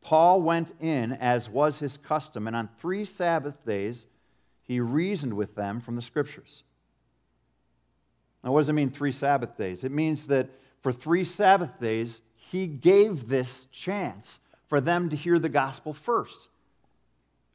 Paul 0.00 0.42
went 0.42 0.72
in 0.80 1.12
as 1.12 1.48
was 1.48 1.78
his 1.78 1.96
custom, 1.96 2.48
and 2.48 2.56
on 2.56 2.68
three 2.78 3.04
Sabbath 3.04 3.64
days 3.64 4.06
he 4.62 4.80
reasoned 4.80 5.34
with 5.34 5.54
them 5.54 5.80
from 5.80 5.94
the 5.94 6.02
scriptures. 6.02 6.64
Now, 8.44 8.52
what 8.52 8.60
does 8.60 8.68
it 8.68 8.74
mean, 8.74 8.90
three 8.90 9.12
Sabbath 9.12 9.56
days? 9.56 9.84
It 9.84 9.92
means 9.92 10.26
that 10.26 10.48
for 10.82 10.92
three 10.92 11.24
Sabbath 11.24 11.80
days, 11.80 12.20
he 12.36 12.66
gave 12.66 13.28
this 13.28 13.66
chance 13.72 14.40
for 14.68 14.80
them 14.80 15.08
to 15.10 15.16
hear 15.16 15.38
the 15.38 15.48
gospel 15.48 15.92
first. 15.92 16.48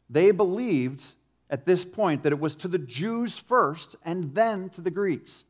They 0.09 0.31
believed 0.31 1.03
at 1.49 1.65
this 1.65 1.85
point 1.85 2.23
that 2.23 2.31
it 2.31 2.39
was 2.39 2.55
to 2.57 2.67
the 2.67 2.77
Jews 2.77 3.37
first 3.37 3.95
and 4.03 4.33
then 4.33 4.69
to 4.71 4.81
the 4.81 4.91
Greeks. 4.91 5.45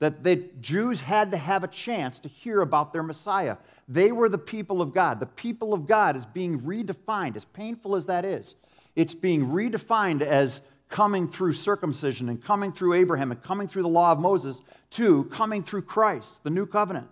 That 0.00 0.24
the 0.24 0.36
Jews 0.60 1.00
had 1.00 1.30
to 1.30 1.36
have 1.36 1.62
a 1.62 1.68
chance 1.68 2.18
to 2.20 2.28
hear 2.28 2.60
about 2.60 2.92
their 2.92 3.02
Messiah. 3.02 3.56
They 3.88 4.12
were 4.12 4.28
the 4.28 4.38
people 4.38 4.82
of 4.82 4.92
God. 4.92 5.20
The 5.20 5.26
people 5.26 5.72
of 5.72 5.86
God 5.86 6.16
is 6.16 6.24
being 6.26 6.60
redefined, 6.60 7.36
as 7.36 7.44
painful 7.44 7.94
as 7.94 8.06
that 8.06 8.24
is. 8.24 8.56
It's 8.96 9.14
being 9.14 9.46
redefined 9.46 10.22
as 10.22 10.60
coming 10.88 11.28
through 11.28 11.52
circumcision 11.52 12.28
and 12.28 12.42
coming 12.42 12.72
through 12.72 12.94
Abraham 12.94 13.32
and 13.32 13.42
coming 13.42 13.66
through 13.66 13.82
the 13.82 13.88
law 13.88 14.12
of 14.12 14.18
Moses 14.18 14.60
to 14.90 15.24
coming 15.24 15.62
through 15.62 15.82
Christ, 15.82 16.42
the 16.44 16.50
new 16.50 16.66
covenant 16.66 17.08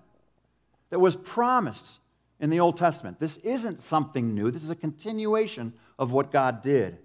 that 0.90 1.00
was 1.00 1.16
promised 1.16 1.98
in 2.38 2.50
the 2.50 2.60
Old 2.60 2.76
Testament. 2.76 3.18
This 3.18 3.38
isn't 3.38 3.80
something 3.80 4.34
new, 4.34 4.50
this 4.50 4.62
is 4.62 4.70
a 4.70 4.76
continuation 4.76 5.72
of 5.98 6.12
what 6.12 6.30
God 6.30 6.62
did. 6.62 6.98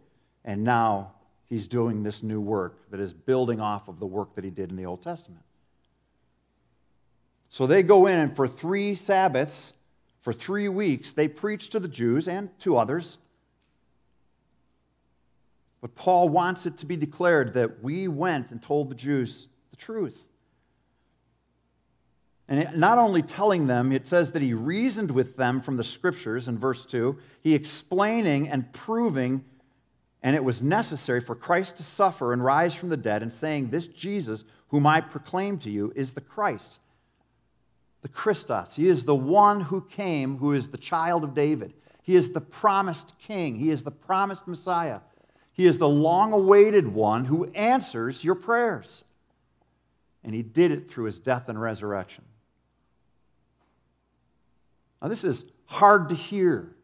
And 0.44 0.64
now 0.64 1.14
he's 1.46 1.68
doing 1.68 2.04
this 2.04 2.24
new 2.24 2.42
work 2.42 2.90
that 2.92 3.00
is 3.00 3.14
building 3.14 3.60
off 3.60 3.88
of 3.88 4.00
the 4.00 4.06
work 4.06 4.36
that 4.36 4.44
he 4.44 4.50
did 4.50 4.70
in 4.70 4.76
the 4.76 4.86
Old 4.86 5.02
Testament. 5.02 5.44
So 7.50 7.66
they 7.66 7.82
go 7.82 8.08
in, 8.08 8.20
and 8.20 8.36
for 8.36 8.48
three 8.48 8.96
Sabbaths, 8.96 9.74
for 10.22 10.34
three 10.34 10.68
weeks, 10.68 11.14
they 11.14 11.28
preach 11.28 11.70
to 11.70 11.80
the 11.80 11.88
Jews 11.88 12.28
and 12.28 12.50
to 12.60 12.78
others 12.78 13.18
but 15.82 15.96
Paul 15.96 16.30
wants 16.30 16.66
it 16.66 16.78
to 16.78 16.86
be 16.86 16.96
declared 16.96 17.54
that 17.54 17.84
we 17.84 18.08
went 18.08 18.52
and 18.52 18.62
told 18.62 18.90
the 18.90 18.96
Jews 18.96 19.48
the 19.70 19.76
truth. 19.76 20.28
And 22.50 22.78
not 22.78 22.98
only 22.98 23.22
telling 23.22 23.68
them, 23.68 23.92
it 23.92 24.08
says 24.08 24.32
that 24.32 24.42
he 24.42 24.54
reasoned 24.54 25.12
with 25.12 25.36
them 25.36 25.62
from 25.62 25.76
the 25.78 25.84
scriptures 25.84 26.48
in 26.48 26.58
verse 26.58 26.86
2, 26.86 27.18
he 27.42 27.54
explaining 27.54 28.48
and 28.48 28.72
proving, 28.72 29.44
and 30.24 30.36
it 30.36 30.44
was 30.44 30.62
necessary 30.62 31.20
for 31.20 31.36
Christ 31.36 31.78
to 31.78 31.84
suffer 31.84 32.32
and 32.32 32.44
rise 32.44 32.74
from 32.74 32.90
the 32.90 32.98
dead, 32.98 33.22
and 33.22 33.34
saying, 33.34 33.70
This 33.70 33.88
Jesus, 33.88 34.46
whom 34.70 34.88
I 34.88 35.02
proclaim 35.02 35.58
to 35.60 35.70
you, 35.70 35.92
is 35.96 36.14
the 36.14 36.22
Christ, 36.22 36.80
the 38.02 38.08
Christos. 38.08 38.76
He 38.78 38.88
is 38.88 39.04
the 39.04 39.16
one 39.16 39.60
who 39.60 39.82
came, 39.82 40.38
who 40.38 40.54
is 40.54 40.70
the 40.70 40.78
child 40.78 41.26
of 41.26 41.36
David. 41.36 41.74
He 42.02 42.16
is 42.16 42.30
the 42.30 42.40
promised 42.40 43.14
king, 43.20 43.58
he 43.58 43.70
is 43.70 43.84
the 43.84 43.92
promised 43.92 44.48
Messiah. 44.48 45.02
He 45.58 45.66
is 45.66 45.80
the 45.80 45.90
long 45.90 46.34
awaited 46.34 46.88
one 46.88 47.26
who 47.26 47.46
answers 47.56 48.24
your 48.24 48.36
prayers. 48.36 49.04
And 50.24 50.36
he 50.36 50.44
did 50.44 50.72
it 50.72 50.92
through 50.92 51.06
his 51.06 51.20
death 51.20 51.50
and 51.50 51.60
resurrection. 51.60 52.24
Now, 55.02 55.08
this 55.08 55.24
is 55.24 55.46
hard 55.66 56.10
to 56.10 56.16
hear 56.16 56.76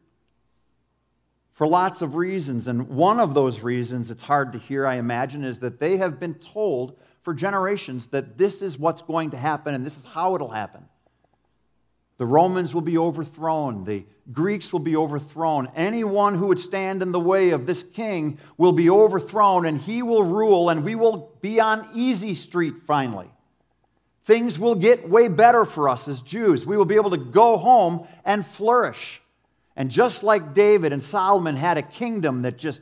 for 1.53 1.67
lots 1.67 2.01
of 2.01 2.15
reasons. 2.15 2.67
And 2.67 2.89
one 2.89 3.19
of 3.19 3.35
those 3.35 3.59
reasons 3.59 4.09
it's 4.09 4.23
hard 4.23 4.53
to 4.53 4.59
hear, 4.59 4.87
I 4.87 4.95
imagine, 4.95 5.43
is 5.43 5.59
that 5.59 5.79
they 5.79 5.97
have 5.97 6.19
been 6.19 6.33
told 6.33 6.97
for 7.21 7.35
generations 7.35 8.07
that 8.07 8.39
this 8.39 8.63
is 8.63 8.79
what's 8.79 9.03
going 9.03 9.29
to 9.31 9.37
happen 9.37 9.75
and 9.75 9.85
this 9.85 9.97
is 9.97 10.03
how 10.03 10.33
it'll 10.33 10.49
happen. 10.49 10.83
The 12.17 12.25
Romans 12.25 12.73
will 12.73 12.81
be 12.81 12.97
overthrown. 12.97 13.83
The 13.85 14.05
Greeks 14.31 14.71
will 14.71 14.79
be 14.79 14.95
overthrown. 14.95 15.69
Anyone 15.75 16.35
who 16.35 16.47
would 16.47 16.59
stand 16.59 17.01
in 17.01 17.11
the 17.11 17.19
way 17.19 17.49
of 17.49 17.65
this 17.65 17.83
king 17.83 18.37
will 18.57 18.71
be 18.71 18.89
overthrown, 18.89 19.65
and 19.65 19.79
he 19.79 20.03
will 20.03 20.23
rule, 20.23 20.69
and 20.69 20.83
we 20.83 20.95
will 20.95 21.31
be 21.41 21.59
on 21.59 21.87
easy 21.93 22.33
street 22.35 22.75
finally. 22.85 23.29
Things 24.25 24.57
will 24.57 24.75
get 24.75 25.09
way 25.09 25.27
better 25.27 25.65
for 25.65 25.89
us 25.89 26.07
as 26.07 26.21
Jews. 26.21 26.65
We 26.65 26.77
will 26.77 26.85
be 26.85 26.95
able 26.95 27.09
to 27.09 27.17
go 27.17 27.57
home 27.57 28.07
and 28.23 28.45
flourish. 28.45 29.21
And 29.75 29.89
just 29.89 30.23
like 30.23 30.53
David 30.53 30.93
and 30.93 31.03
Solomon 31.03 31.55
had 31.55 31.77
a 31.77 31.81
kingdom 31.81 32.43
that 32.43 32.57
just 32.57 32.81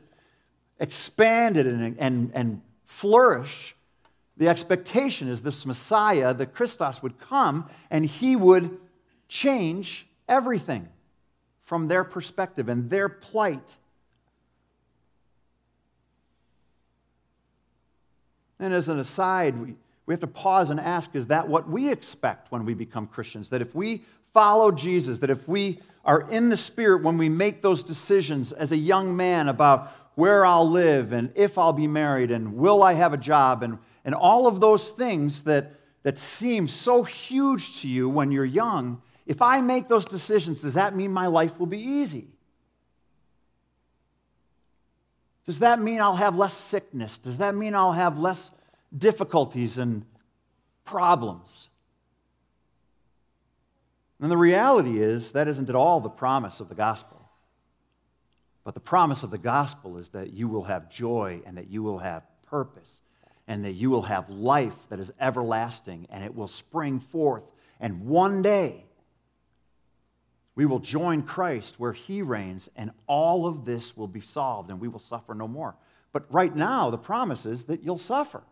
expanded 0.79 1.65
and, 1.65 1.95
and, 1.97 2.31
and 2.33 2.61
flourished, 2.85 3.75
the 4.37 4.49
expectation 4.49 5.29
is 5.29 5.41
this 5.41 5.65
Messiah, 5.65 6.33
the 6.33 6.45
Christos, 6.45 7.01
would 7.01 7.19
come 7.19 7.69
and 7.89 8.05
he 8.05 8.35
would 8.35 8.77
change 9.31 10.05
everything 10.27 10.85
from 11.63 11.87
their 11.87 12.03
perspective 12.03 12.67
and 12.67 12.89
their 12.89 13.07
plight. 13.07 13.77
And 18.59 18.73
as 18.73 18.89
an 18.89 18.99
aside, 18.99 19.57
we, 19.57 19.75
we 20.05 20.13
have 20.13 20.19
to 20.19 20.27
pause 20.27 20.69
and 20.69 20.81
ask 20.81 21.15
is 21.15 21.27
that 21.27 21.47
what 21.47 21.69
we 21.69 21.89
expect 21.89 22.51
when 22.51 22.65
we 22.65 22.73
become 22.73 23.07
Christians? 23.07 23.47
That 23.49 23.61
if 23.61 23.73
we 23.73 24.03
follow 24.33 24.69
Jesus, 24.69 25.19
that 25.19 25.29
if 25.29 25.47
we 25.47 25.79
are 26.03 26.29
in 26.29 26.49
the 26.49 26.57
Spirit 26.57 27.01
when 27.01 27.17
we 27.17 27.29
make 27.29 27.61
those 27.61 27.85
decisions 27.85 28.51
as 28.51 28.73
a 28.73 28.77
young 28.77 29.15
man 29.15 29.47
about 29.47 29.93
where 30.15 30.45
I'll 30.45 30.69
live 30.69 31.13
and 31.13 31.31
if 31.35 31.57
I'll 31.57 31.71
be 31.71 31.87
married 31.87 32.31
and 32.31 32.57
will 32.57 32.83
I 32.83 32.93
have 32.93 33.13
a 33.13 33.17
job 33.17 33.63
and, 33.63 33.77
and 34.03 34.13
all 34.13 34.45
of 34.45 34.59
those 34.59 34.89
things 34.89 35.43
that, 35.43 35.71
that 36.03 36.17
seem 36.17 36.67
so 36.67 37.03
huge 37.03 37.79
to 37.79 37.87
you 37.87 38.09
when 38.09 38.33
you're 38.33 38.43
young, 38.43 39.01
if 39.25 39.41
I 39.41 39.61
make 39.61 39.87
those 39.87 40.05
decisions, 40.05 40.61
does 40.61 40.73
that 40.73 40.95
mean 40.95 41.11
my 41.11 41.27
life 41.27 41.57
will 41.59 41.67
be 41.67 41.79
easy? 41.79 42.27
Does 45.45 45.59
that 45.59 45.79
mean 45.79 45.99
I'll 45.99 46.15
have 46.15 46.35
less 46.35 46.53
sickness? 46.53 47.17
Does 47.17 47.39
that 47.39 47.55
mean 47.55 47.75
I'll 47.75 47.91
have 47.91 48.17
less 48.17 48.51
difficulties 48.95 49.77
and 49.77 50.05
problems? 50.85 51.69
And 54.21 54.29
the 54.29 54.37
reality 54.37 55.01
is, 55.01 55.31
that 55.31 55.47
isn't 55.47 55.69
at 55.69 55.75
all 55.75 55.99
the 55.99 56.09
promise 56.09 56.59
of 56.59 56.69
the 56.69 56.75
gospel. 56.75 57.21
But 58.63 58.75
the 58.75 58.79
promise 58.79 59.23
of 59.23 59.31
the 59.31 59.39
gospel 59.39 59.97
is 59.97 60.09
that 60.09 60.31
you 60.31 60.47
will 60.47 60.63
have 60.63 60.89
joy 60.89 61.41
and 61.45 61.57
that 61.57 61.69
you 61.69 61.81
will 61.81 61.97
have 61.97 62.23
purpose 62.45 63.01
and 63.47 63.65
that 63.65 63.71
you 63.71 63.89
will 63.89 64.03
have 64.03 64.29
life 64.29 64.75
that 64.89 64.99
is 64.99 65.11
everlasting 65.19 66.07
and 66.11 66.23
it 66.23 66.35
will 66.35 66.47
spring 66.47 66.99
forth. 66.99 67.43
And 67.79 68.05
one 68.05 68.43
day, 68.43 68.85
we 70.55 70.65
will 70.65 70.79
join 70.79 71.21
Christ 71.21 71.79
where 71.79 71.93
he 71.93 72.21
reigns, 72.21 72.69
and 72.75 72.91
all 73.07 73.45
of 73.45 73.65
this 73.65 73.95
will 73.95 74.07
be 74.07 74.21
solved, 74.21 74.69
and 74.69 74.79
we 74.79 74.87
will 74.87 74.99
suffer 74.99 75.33
no 75.33 75.47
more. 75.47 75.75
But 76.11 76.31
right 76.33 76.53
now, 76.53 76.89
the 76.89 76.97
promise 76.97 77.45
is 77.45 77.65
that 77.65 77.83
you'll 77.83 77.97
suffer. 77.97 78.43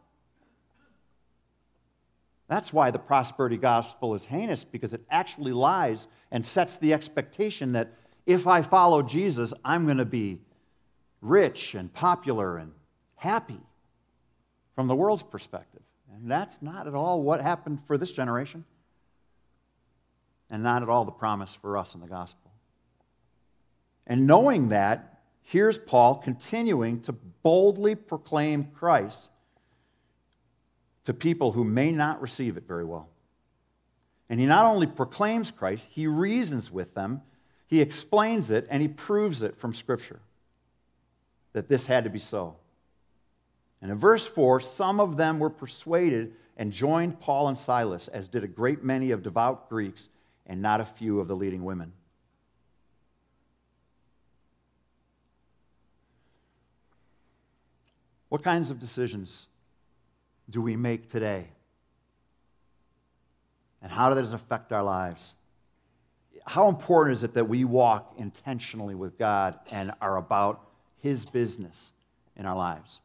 That's 2.48 2.72
why 2.72 2.90
the 2.90 3.00
prosperity 3.00 3.58
gospel 3.58 4.16
is 4.16 4.26
heinous, 4.26 4.64
because 4.64 4.94
it 4.94 5.02
actually 5.12 5.52
lies 5.52 6.08
and 6.32 6.46
sets 6.46 6.78
the 6.78 6.94
expectation 6.94 7.74
that 7.74 7.94
if 8.26 8.48
I 8.48 8.62
follow 8.62 9.02
Jesus, 9.02 9.54
I'm 9.66 9.86
going 9.86 9.98
to 9.98 10.06
be 10.06 10.40
rich 11.22 11.76
and 11.76 11.94
popular 11.94 12.58
and 12.58 12.72
happy 13.18 13.60
from 14.74 14.88
the 14.88 14.96
world's 14.96 15.24
perspective. 15.24 15.82
And 16.16 16.32
that's 16.32 16.62
not 16.62 16.88
at 16.88 16.96
all 16.96 17.22
what 17.22 17.42
happened 17.42 17.80
for 17.86 17.98
this 17.98 18.12
generation 18.12 18.64
and 20.50 20.64
not 20.64 20.82
at 20.82 20.90
all 20.90 21.06
the 21.06 21.12
promise 21.12 21.54
for 21.62 21.78
us 21.78 21.94
in 21.94 22.02
the 22.02 22.08
gospel. 22.08 22.52
And 24.08 24.26
knowing 24.26 24.70
that, 24.70 25.22
here's 25.44 25.78
Paul 25.78 26.16
continuing 26.16 27.02
to 27.02 27.14
boldly 27.14 27.96
proclaim 27.96 28.66
Christ 28.66 29.32
to 31.06 31.14
people 31.14 31.52
who 31.52 31.64
may 31.64 31.92
not 31.92 32.22
receive 32.22 32.58
it 32.58 32.68
very 32.68 32.86
well. 32.86 33.10
And 34.30 34.40
he 34.40 34.46
not 34.46 34.66
only 34.66 34.88
proclaims 34.88 35.52
Christ, 35.52 35.88
he 35.90 36.08
reasons 36.08 36.72
with 36.72 36.94
them, 36.94 37.22
he 37.68 37.82
explains 37.82 38.52
it, 38.52 38.68
and 38.70 38.82
he 38.82 38.88
proves 38.88 39.44
it 39.44 39.58
from 39.58 39.74
Scripture 39.74 40.20
that 41.54 41.68
this 41.68 41.86
had 41.86 42.04
to 42.04 42.10
be 42.10 42.20
so. 42.20 42.56
And 43.82 43.92
in 43.92 43.98
verse 43.98 44.26
4, 44.26 44.60
some 44.60 45.00
of 45.00 45.18
them 45.18 45.40
were 45.40 45.50
persuaded 45.50 46.34
and 46.58 46.72
joined 46.72 47.20
Paul 47.20 47.48
and 47.48 47.58
Silas, 47.58 48.08
as 48.08 48.28
did 48.28 48.44
a 48.44 48.48
great 48.48 48.84
many 48.84 49.12
of 49.12 49.24
devout 49.24 49.70
Greeks 49.70 50.10
and 50.50 50.62
not 50.62 50.82
a 50.82 50.86
few 50.86 51.20
of 51.20 51.28
the 51.28 51.36
leading 51.36 51.64
women. 51.64 51.94
What 58.30 58.44
kinds 58.44 58.72
of 58.72 58.80
decisions 58.80 59.48
do 60.50 60.62
we 60.62 60.76
make 60.76 61.10
today? 61.10 61.46
And 63.82 63.92
how 63.92 64.14
does 64.14 64.34
it 64.34 64.36
affect 64.36 64.74
our 64.74 64.84
lives? 64.84 65.34
How 66.46 66.68
important 66.68 67.18
is 67.18 67.24
it 67.24 67.36
that 67.36 67.48
we 67.48 67.64
walk 67.64 68.16
intentionally 68.18 68.96
with 68.96 69.18
God 69.18 69.60
and 69.72 69.94
are 70.02 70.18
about 70.18 70.68
His 70.98 71.26
business 71.26 71.94
in 72.36 72.46
our 72.46 72.58
lives? 72.58 73.02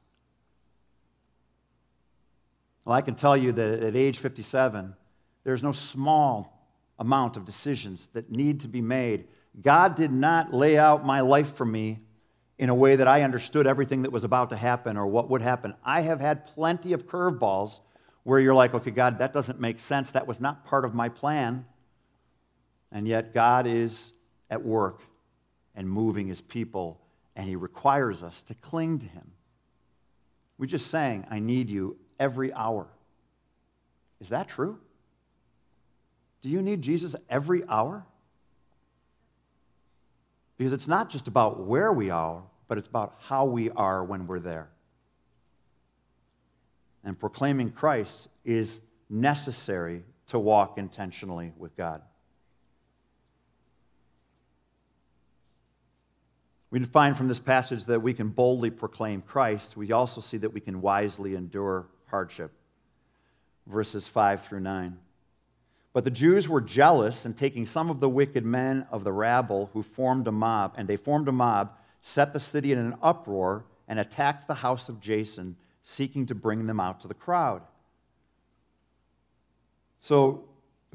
Well, 2.84 2.96
I 2.96 3.02
can 3.02 3.14
tell 3.14 3.36
you 3.36 3.52
that 3.52 3.82
at 3.82 3.96
age 3.96 4.18
57, 4.18 4.94
there's 5.44 5.62
no 5.62 5.72
small 5.72 6.53
amount 6.98 7.36
of 7.36 7.44
decisions 7.44 8.08
that 8.12 8.30
need 8.30 8.60
to 8.60 8.68
be 8.68 8.80
made. 8.80 9.26
God 9.60 9.94
did 9.94 10.12
not 10.12 10.52
lay 10.52 10.78
out 10.78 11.04
my 11.04 11.20
life 11.20 11.56
for 11.56 11.64
me 11.64 12.00
in 12.58 12.68
a 12.68 12.74
way 12.74 12.96
that 12.96 13.08
I 13.08 13.22
understood 13.22 13.66
everything 13.66 14.02
that 14.02 14.12
was 14.12 14.24
about 14.24 14.50
to 14.50 14.56
happen 14.56 14.96
or 14.96 15.06
what 15.06 15.28
would 15.30 15.42
happen. 15.42 15.74
I 15.84 16.02
have 16.02 16.20
had 16.20 16.46
plenty 16.46 16.92
of 16.92 17.06
curveballs 17.06 17.80
where 18.22 18.40
you're 18.40 18.54
like, 18.54 18.74
okay, 18.74 18.90
God, 18.90 19.18
that 19.18 19.32
doesn't 19.32 19.60
make 19.60 19.80
sense. 19.80 20.12
That 20.12 20.26
was 20.26 20.40
not 20.40 20.64
part 20.64 20.84
of 20.84 20.94
my 20.94 21.08
plan. 21.08 21.66
And 22.92 23.08
yet, 23.08 23.34
God 23.34 23.66
is 23.66 24.12
at 24.50 24.64
work 24.64 25.02
and 25.74 25.88
moving 25.88 26.28
his 26.28 26.40
people 26.40 27.00
and 27.36 27.48
He 27.48 27.56
requires 27.56 28.22
us 28.22 28.42
to 28.42 28.54
cling 28.54 29.00
to 29.00 29.06
Him. 29.06 29.32
We 30.58 30.66
just 30.66 30.88
sang, 30.88 31.26
I 31.30 31.40
need 31.40 31.68
you 31.68 31.96
every 32.18 32.52
hour. 32.52 32.86
Is 34.20 34.28
that 34.28 34.48
true? 34.48 34.78
Do 36.44 36.50
you 36.50 36.60
need 36.60 36.82
Jesus 36.82 37.16
every 37.30 37.66
hour? 37.70 38.04
Because 40.58 40.74
it's 40.74 40.86
not 40.86 41.08
just 41.08 41.26
about 41.26 41.60
where 41.60 41.90
we 41.90 42.10
are, 42.10 42.42
but 42.68 42.76
it's 42.76 42.86
about 42.86 43.14
how 43.18 43.46
we 43.46 43.70
are 43.70 44.04
when 44.04 44.26
we're 44.26 44.40
there. 44.40 44.68
And 47.02 47.18
proclaiming 47.18 47.70
Christ 47.70 48.28
is 48.44 48.80
necessary 49.08 50.02
to 50.26 50.38
walk 50.38 50.76
intentionally 50.76 51.54
with 51.56 51.74
God. 51.78 52.02
We 56.70 56.84
find 56.84 57.16
from 57.16 57.28
this 57.28 57.40
passage 57.40 57.86
that 57.86 58.02
we 58.02 58.12
can 58.12 58.28
boldly 58.28 58.68
proclaim 58.68 59.22
Christ. 59.22 59.78
We 59.78 59.92
also 59.92 60.20
see 60.20 60.36
that 60.36 60.52
we 60.52 60.60
can 60.60 60.82
wisely 60.82 61.36
endure 61.36 61.86
hardship. 62.10 62.52
Verses 63.66 64.06
5 64.06 64.44
through 64.44 64.60
9. 64.60 64.98
But 65.94 66.02
the 66.02 66.10
Jews 66.10 66.48
were 66.48 66.60
jealous, 66.60 67.24
and 67.24 67.36
taking 67.36 67.66
some 67.66 67.88
of 67.88 68.00
the 68.00 68.08
wicked 68.08 68.44
men 68.44 68.84
of 68.90 69.04
the 69.04 69.12
rabble 69.12 69.70
who 69.72 69.82
formed 69.84 70.26
a 70.26 70.32
mob, 70.32 70.74
and 70.76 70.88
they 70.88 70.96
formed 70.96 71.28
a 71.28 71.32
mob, 71.32 71.72
set 72.02 72.32
the 72.32 72.40
city 72.40 72.72
in 72.72 72.78
an 72.78 72.96
uproar, 73.00 73.64
and 73.86 74.00
attacked 74.00 74.48
the 74.48 74.54
house 74.54 74.88
of 74.88 75.00
Jason, 75.00 75.56
seeking 75.84 76.26
to 76.26 76.34
bring 76.34 76.66
them 76.66 76.80
out 76.80 77.00
to 77.00 77.08
the 77.08 77.14
crowd. 77.14 77.62
So, 80.00 80.44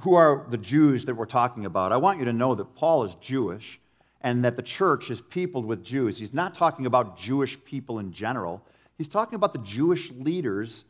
who 0.01 0.15
are 0.15 0.45
the 0.49 0.57
Jews 0.57 1.05
that 1.05 1.15
we're 1.15 1.25
talking 1.25 1.65
about? 1.65 1.93
I 1.93 1.97
want 1.97 2.19
you 2.19 2.25
to 2.25 2.33
know 2.33 2.53
that 2.55 2.75
Paul 2.75 3.05
is 3.05 3.15
Jewish 3.15 3.79
and 4.21 4.43
that 4.43 4.57
the 4.57 4.61
church 4.61 5.09
is 5.09 5.21
peopled 5.21 5.65
with 5.65 5.81
Jews. 5.81 6.17
He's 6.17 6.33
not 6.33 6.53
talking 6.53 6.85
about 6.85 7.17
Jewish 7.17 7.57
people 7.63 7.99
in 7.99 8.11
general, 8.11 8.61
he's 8.97 9.07
talking 9.07 9.35
about 9.35 9.53
the 9.53 9.59
Jewish 9.59 10.11
leaders 10.11 10.83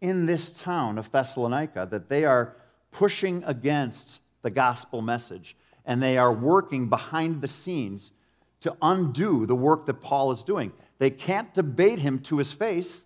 in 0.00 0.24
this 0.24 0.50
town 0.50 0.96
of 0.96 1.12
Thessalonica, 1.12 1.86
that 1.90 2.08
they 2.08 2.24
are 2.24 2.56
pushing 2.90 3.44
against 3.44 4.20
the 4.42 4.50
gospel 4.50 5.02
message 5.02 5.56
and 5.84 6.02
they 6.02 6.18
are 6.18 6.32
working 6.32 6.88
behind 6.88 7.40
the 7.40 7.48
scenes 7.48 8.12
to 8.60 8.76
undo 8.82 9.46
the 9.46 9.54
work 9.54 9.86
that 9.86 9.94
Paul 9.94 10.32
is 10.32 10.42
doing. 10.42 10.72
They 10.98 11.10
can't 11.10 11.52
debate 11.54 11.98
him 11.98 12.18
to 12.20 12.38
his 12.38 12.52
face. 12.52 13.04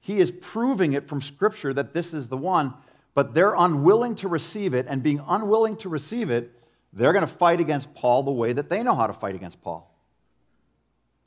He 0.00 0.20
is 0.20 0.30
proving 0.30 0.92
it 0.92 1.08
from 1.08 1.20
Scripture 1.20 1.72
that 1.74 1.92
this 1.92 2.14
is 2.14 2.28
the 2.28 2.36
one, 2.36 2.74
but 3.14 3.34
they're 3.34 3.54
unwilling 3.54 4.14
to 4.16 4.28
receive 4.28 4.72
it, 4.72 4.86
and 4.88 5.02
being 5.02 5.20
unwilling 5.26 5.76
to 5.78 5.88
receive 5.88 6.30
it, 6.30 6.52
they're 6.92 7.12
going 7.12 7.26
to 7.26 7.32
fight 7.32 7.60
against 7.60 7.92
Paul 7.94 8.22
the 8.22 8.30
way 8.30 8.52
that 8.52 8.70
they 8.70 8.82
know 8.82 8.94
how 8.94 9.06
to 9.06 9.12
fight 9.12 9.34
against 9.34 9.60
Paul. 9.60 9.92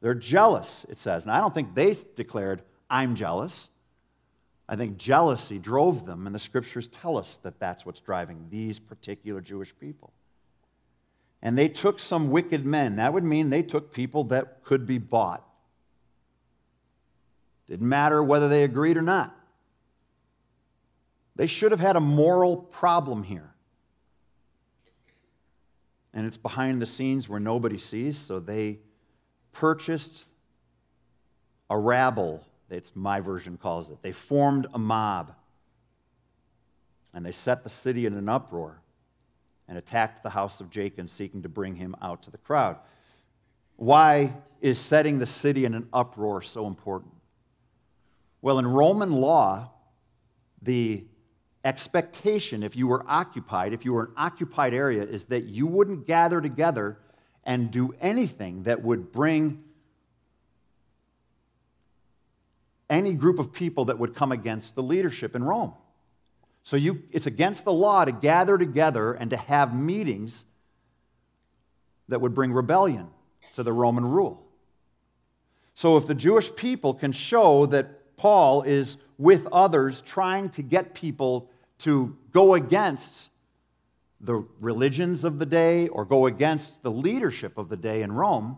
They're 0.02 0.14
jealous, 0.14 0.86
it 0.88 0.98
says. 0.98 1.24
And 1.24 1.32
I 1.32 1.42
don't 1.42 1.54
think 1.54 1.76
they 1.76 1.96
declared, 2.16 2.62
I'm 2.90 3.16
jealous. 3.16 3.68
I 4.72 4.76
think 4.76 4.98
jealousy 4.98 5.58
drove 5.58 6.06
them, 6.06 6.28
and 6.28 6.36
the 6.36 6.40
scriptures 6.40 6.88
tell 6.88 7.18
us 7.18 7.40
that 7.42 7.60
that's 7.60 7.88
what's 7.88 8.02
driving 8.02 8.46
these 8.52 8.78
particular 8.78 9.42
Jewish 9.42 9.74
people. 9.80 10.14
And 11.42 11.58
they 11.58 11.70
took 11.70 12.00
some 12.00 12.30
wicked 12.30 12.68
men. 12.68 12.98
That 12.98 13.12
would 13.12 13.24
mean 13.24 13.50
they 13.50 13.64
took 13.64 13.92
people 13.92 14.26
that 14.26 14.64
could 14.64 14.86
be 14.86 15.00
bought. 15.00 15.44
Didn't 17.68 17.90
matter 17.90 18.24
whether 18.24 18.48
they 18.48 18.64
agreed 18.64 18.96
or 18.96 19.02
not. 19.02 19.36
They 21.36 21.48
should 21.48 21.72
have 21.72 21.80
had 21.80 21.96
a 21.96 22.02
moral 22.02 22.58
problem 22.58 23.24
here. 23.24 23.50
And 26.14 26.28
it's 26.28 26.38
behind 26.38 26.80
the 26.80 26.86
scenes 26.86 27.28
where 27.28 27.40
nobody 27.40 27.80
sees, 27.80 28.20
so 28.20 28.40
they 28.40 28.80
purchased 29.52 30.26
a 31.72 31.78
rabble, 31.78 32.46
it's 32.78 32.92
my 32.96 33.20
version 33.20 33.58
calls 33.58 33.90
it. 33.90 33.98
They 34.02 34.12
formed 34.12 34.68
a 34.74 34.80
mob. 34.80 35.34
And 37.14 37.26
they 37.26 37.32
set 37.32 37.64
the 37.64 37.70
city 37.70 38.06
in 38.06 38.14
an 38.14 38.30
uproar 38.30 38.82
and 39.68 39.78
attacked 39.78 40.24
the 40.24 40.30
house 40.30 40.62
of 40.62 40.70
Jacob, 40.70 41.10
seeking 41.10 41.44
to 41.44 41.50
bring 41.50 41.76
him 41.76 41.96
out 42.02 42.24
to 42.24 42.32
the 42.32 42.38
crowd. 42.38 42.78
Why 43.76 44.34
is 44.62 44.78
setting 44.80 45.20
the 45.20 45.26
city 45.26 45.66
in 45.66 45.74
an 45.74 45.88
uproar 45.94 46.42
so 46.42 46.68
important? 46.68 47.14
Well, 48.42 48.60
in 48.60 48.68
Roman 48.68 49.12
law, 49.12 49.72
the 50.62 51.06
expectation, 51.64 52.64
if 52.64 52.76
you 52.76 52.88
were 52.88 53.04
occupied, 53.08 53.74
if 53.74 53.86
you 53.86 53.94
were 53.94 54.06
an 54.06 54.12
occupied 54.18 54.74
area, 54.74 55.04
is 55.04 55.26
that 55.26 55.46
you 55.46 55.68
wouldn't 55.68 56.08
gather 56.08 56.42
together 56.42 56.98
and 57.44 57.72
do 57.72 57.94
anything 58.02 58.64
that 58.64 58.82
would 58.84 59.12
bring 59.12 59.64
any 62.90 63.14
group 63.14 63.40
of 63.40 63.54
people 63.54 63.86
that 63.86 64.00
would 64.00 64.16
come 64.16 64.32
against 64.32 64.76
the 64.76 64.84
leadership 64.84 65.36
in 65.36 65.44
Rome. 65.44 65.74
So 66.64 66.76
you, 66.76 67.04
it's 67.12 67.28
against 67.28 67.66
the 67.66 67.74
law 67.74 68.06
to 68.06 68.12
gather 68.12 68.58
together 68.58 69.14
and 69.14 69.30
to 69.30 69.38
have 69.38 69.76
meetings 69.76 70.46
that 72.10 72.20
would 72.22 72.34
bring 72.34 72.52
rebellion 72.52 73.08
to 73.56 73.64
the 73.64 73.74
Roman 73.74 74.06
rule. 74.06 74.46
So 75.76 75.98
if 75.98 76.08
the 76.08 76.16
Jewish 76.16 76.54
people 76.56 76.94
can 76.94 77.12
show 77.12 77.66
that 77.68 78.18
Paul 78.18 78.64
is 78.64 78.98
with 79.18 79.48
others 79.52 80.02
trying 80.02 80.50
to 80.52 80.62
get 80.62 80.94
people 80.94 81.50
to 81.80 82.18
go 82.34 82.56
against 82.56 83.30
the 84.20 84.46
religions 84.60 85.24
of 85.24 85.40
the 85.40 85.46
day 85.46 85.88
or 85.88 86.04
go 86.04 86.26
against 86.26 86.84
the 86.84 86.92
leadership 86.92 87.58
of 87.58 87.70
the 87.70 87.78
day 87.78 88.02
in 88.02 88.12
Rome, 88.12 88.58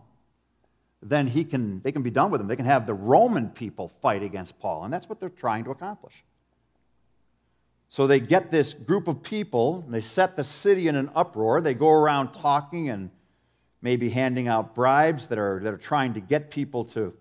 then 1.02 1.26
he 1.26 1.44
can, 1.44 1.80
they 1.82 1.92
can 1.92 2.02
be 2.02 2.10
done 2.10 2.30
with 2.30 2.40
him. 2.40 2.46
They 2.46 2.56
can 2.56 2.64
have 2.66 2.86
the 2.86 2.94
Roman 2.94 3.48
people 3.48 3.90
fight 4.00 4.22
against 4.22 4.58
Paul, 4.60 4.84
and 4.84 4.92
that's 4.92 5.08
what 5.08 5.18
they're 5.18 5.28
trying 5.28 5.64
to 5.64 5.70
accomplish. 5.70 6.14
So 7.88 8.06
they 8.06 8.20
get 8.20 8.50
this 8.50 8.72
group 8.72 9.08
of 9.08 9.22
people, 9.22 9.84
they 9.88 10.00
set 10.00 10.36
the 10.36 10.44
city 10.44 10.88
in 10.88 10.96
an 10.96 11.10
uproar. 11.14 11.60
They 11.60 11.74
go 11.74 11.90
around 11.90 12.32
talking 12.32 12.88
and 12.88 13.10
maybe 13.82 14.08
handing 14.08 14.48
out 14.48 14.74
bribes 14.74 15.26
that 15.26 15.38
are, 15.38 15.60
that 15.62 15.74
are 15.74 15.78
trying 15.78 16.14
to 16.14 16.20
get 16.20 16.50
people 16.50 16.84
to 16.86 17.12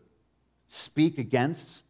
speak 0.70 1.18
against 1.18 1.84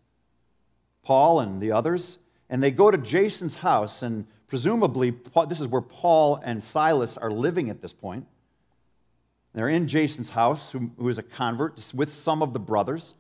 Paul 1.04 1.42
and 1.42 1.62
the 1.62 1.74
others. 1.74 2.18
And 2.50 2.64
they 2.64 2.72
go 2.72 2.90
to 2.90 2.98
Jason's 2.98 3.56
house, 3.56 4.02
and 4.02 4.26
presumably, 4.48 5.14
this 5.48 5.60
is 5.60 5.68
where 5.68 5.82
Paul 5.82 6.42
and 6.44 6.64
Silas 6.64 7.18
are 7.18 7.32
living 7.32 7.70
at 7.70 7.82
this 7.82 7.94
point. 7.94 8.26
They're 9.54 9.70
in 9.70 9.88
Jason's 9.88 10.30
house, 10.30 10.72
who, 10.72 10.92
who 10.98 11.10
is 11.10 11.18
a 11.18 11.24
convert, 11.24 11.94
with 11.94 12.14
some 12.14 12.42
of 12.42 12.54
the 12.54 12.60
brothers. 12.60 13.14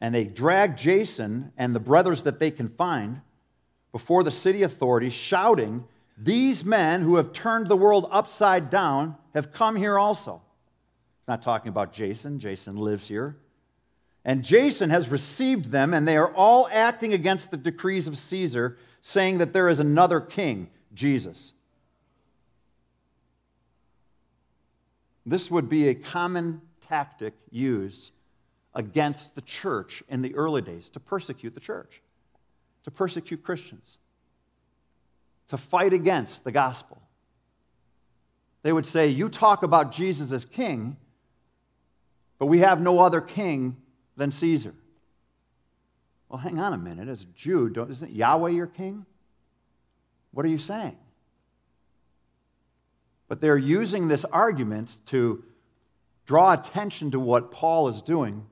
And 0.00 0.14
they 0.14 0.24
drag 0.24 0.76
Jason 0.76 1.52
and 1.56 1.74
the 1.74 1.80
brothers 1.80 2.24
that 2.24 2.38
they 2.38 2.50
can 2.50 2.68
find 2.68 3.20
before 3.92 4.24
the 4.24 4.30
city 4.30 4.62
authorities, 4.62 5.12
shouting, 5.12 5.84
These 6.16 6.64
men 6.64 7.02
who 7.02 7.16
have 7.16 7.32
turned 7.32 7.66
the 7.66 7.76
world 7.76 8.08
upside 8.10 8.70
down 8.70 9.16
have 9.34 9.52
come 9.52 9.76
here 9.76 9.98
also. 9.98 10.42
Not 11.28 11.42
talking 11.42 11.68
about 11.68 11.92
Jason, 11.92 12.38
Jason 12.38 12.76
lives 12.76 13.06
here. 13.06 13.36
And 14.24 14.44
Jason 14.44 14.90
has 14.90 15.08
received 15.08 15.66
them, 15.66 15.94
and 15.94 16.06
they 16.06 16.16
are 16.16 16.32
all 16.34 16.68
acting 16.70 17.12
against 17.12 17.50
the 17.50 17.56
decrees 17.56 18.06
of 18.06 18.16
Caesar, 18.16 18.78
saying 19.00 19.38
that 19.38 19.52
there 19.52 19.68
is 19.68 19.80
another 19.80 20.20
king, 20.20 20.68
Jesus. 20.94 21.52
This 25.24 25.50
would 25.50 25.68
be 25.68 25.88
a 25.88 25.94
common 25.94 26.60
tactic 26.88 27.34
used 27.50 28.12
against 28.74 29.34
the 29.34 29.40
church 29.42 30.02
in 30.08 30.22
the 30.22 30.34
early 30.34 30.62
days 30.62 30.88
to 30.90 31.00
persecute 31.00 31.54
the 31.54 31.60
church, 31.60 32.00
to 32.84 32.90
persecute 32.90 33.42
Christians, 33.42 33.98
to 35.48 35.56
fight 35.56 35.92
against 35.92 36.44
the 36.44 36.52
gospel. 36.52 37.00
They 38.62 38.72
would 38.72 38.86
say, 38.86 39.08
You 39.08 39.28
talk 39.28 39.62
about 39.62 39.92
Jesus 39.92 40.32
as 40.32 40.44
king, 40.44 40.96
but 42.38 42.46
we 42.46 42.60
have 42.60 42.80
no 42.80 43.00
other 43.00 43.20
king 43.20 43.76
than 44.16 44.32
Caesar. 44.32 44.74
Well, 46.28 46.38
hang 46.38 46.58
on 46.58 46.72
a 46.72 46.78
minute. 46.78 47.08
As 47.08 47.22
a 47.22 47.26
Jew, 47.26 47.72
isn't 47.88 48.10
Yahweh 48.10 48.50
your 48.50 48.66
king? 48.66 49.04
What 50.32 50.46
are 50.46 50.48
you 50.48 50.58
saying? 50.58 50.96
But 53.32 53.40
they're 53.40 53.56
using 53.56 54.08
this 54.08 54.26
argument 54.26 54.90
to 55.06 55.42
draw 56.26 56.52
attention 56.52 57.12
to 57.12 57.18
what 57.18 57.50
Paul 57.50 57.88
is 57.88 58.02
doing, 58.02 58.44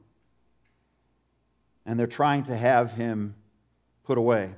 and 1.85 2.01
they're 2.01 2.07
trying 2.07 2.45
to 2.45 2.57
have 2.57 2.90
him 2.90 3.35
put 4.05 4.16
away. 4.16 4.55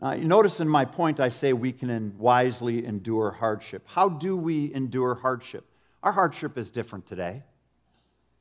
Now, 0.00 0.12
you 0.12 0.24
notice 0.24 0.60
in 0.60 0.68
my 0.68 0.84
point, 0.84 1.18
I 1.18 1.28
say 1.28 1.52
we 1.52 1.72
can 1.72 2.16
wisely 2.18 2.86
endure 2.86 3.32
hardship. 3.32 3.82
How 3.84 4.08
do 4.08 4.36
we 4.36 4.72
endure 4.72 5.16
hardship? 5.16 5.64
Our 6.04 6.12
hardship 6.12 6.56
is 6.56 6.70
different 6.70 7.04
today. 7.08 7.42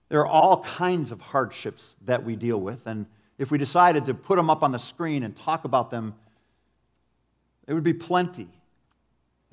There 0.09 0.19
are 0.19 0.27
all 0.27 0.61
kinds 0.61 1.11
of 1.11 1.19
hardships 1.19 1.95
that 2.05 2.23
we 2.23 2.35
deal 2.35 2.61
with, 2.61 2.85
and 2.85 3.07
if 3.39 3.49
we 3.49 3.57
decided 3.57 4.05
to 4.05 4.13
put 4.13 4.35
them 4.35 4.51
up 4.51 4.61
on 4.61 4.71
the 4.71 4.77
screen 4.77 5.23
and 5.23 5.35
talk 5.35 5.65
about 5.65 5.89
them, 5.89 6.13
it 7.67 7.73
would 7.73 7.81
be 7.81 7.95
plenty. 7.95 8.49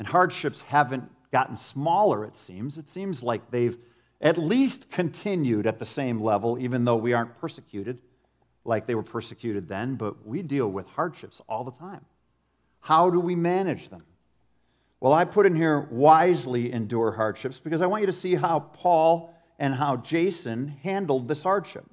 And 0.00 0.08
hardships 0.08 0.62
haven't 0.62 1.04
gotten 1.30 1.58
smaller, 1.58 2.24
it 2.24 2.34
seems. 2.34 2.78
It 2.78 2.88
seems 2.88 3.22
like 3.22 3.50
they've 3.50 3.76
at 4.22 4.38
least 4.38 4.90
continued 4.90 5.66
at 5.66 5.78
the 5.78 5.84
same 5.84 6.22
level, 6.22 6.58
even 6.58 6.86
though 6.86 6.96
we 6.96 7.12
aren't 7.12 7.38
persecuted 7.38 7.98
like 8.64 8.86
they 8.86 8.94
were 8.94 9.02
persecuted 9.02 9.68
then, 9.68 9.96
but 9.96 10.26
we 10.26 10.40
deal 10.40 10.68
with 10.68 10.86
hardships 10.86 11.42
all 11.50 11.64
the 11.64 11.72
time. 11.72 12.02
How 12.80 13.10
do 13.10 13.20
we 13.20 13.36
manage 13.36 13.90
them? 13.90 14.02
Well, 15.00 15.12
I 15.12 15.26
put 15.26 15.44
in 15.44 15.54
here 15.54 15.86
wisely 15.90 16.72
endure 16.72 17.12
hardships 17.12 17.60
because 17.60 17.82
I 17.82 17.86
want 17.86 18.00
you 18.00 18.06
to 18.06 18.12
see 18.12 18.34
how 18.34 18.60
Paul 18.60 19.34
and 19.58 19.74
how 19.74 19.98
Jason 19.98 20.68
handled 20.82 21.28
this 21.28 21.42
hardship. 21.42 21.84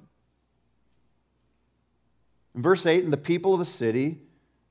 In 2.54 2.62
verse 2.62 2.86
8, 2.86 3.04
and 3.04 3.12
the 3.12 3.18
people 3.18 3.52
of 3.52 3.58
the 3.58 3.66
city 3.66 4.22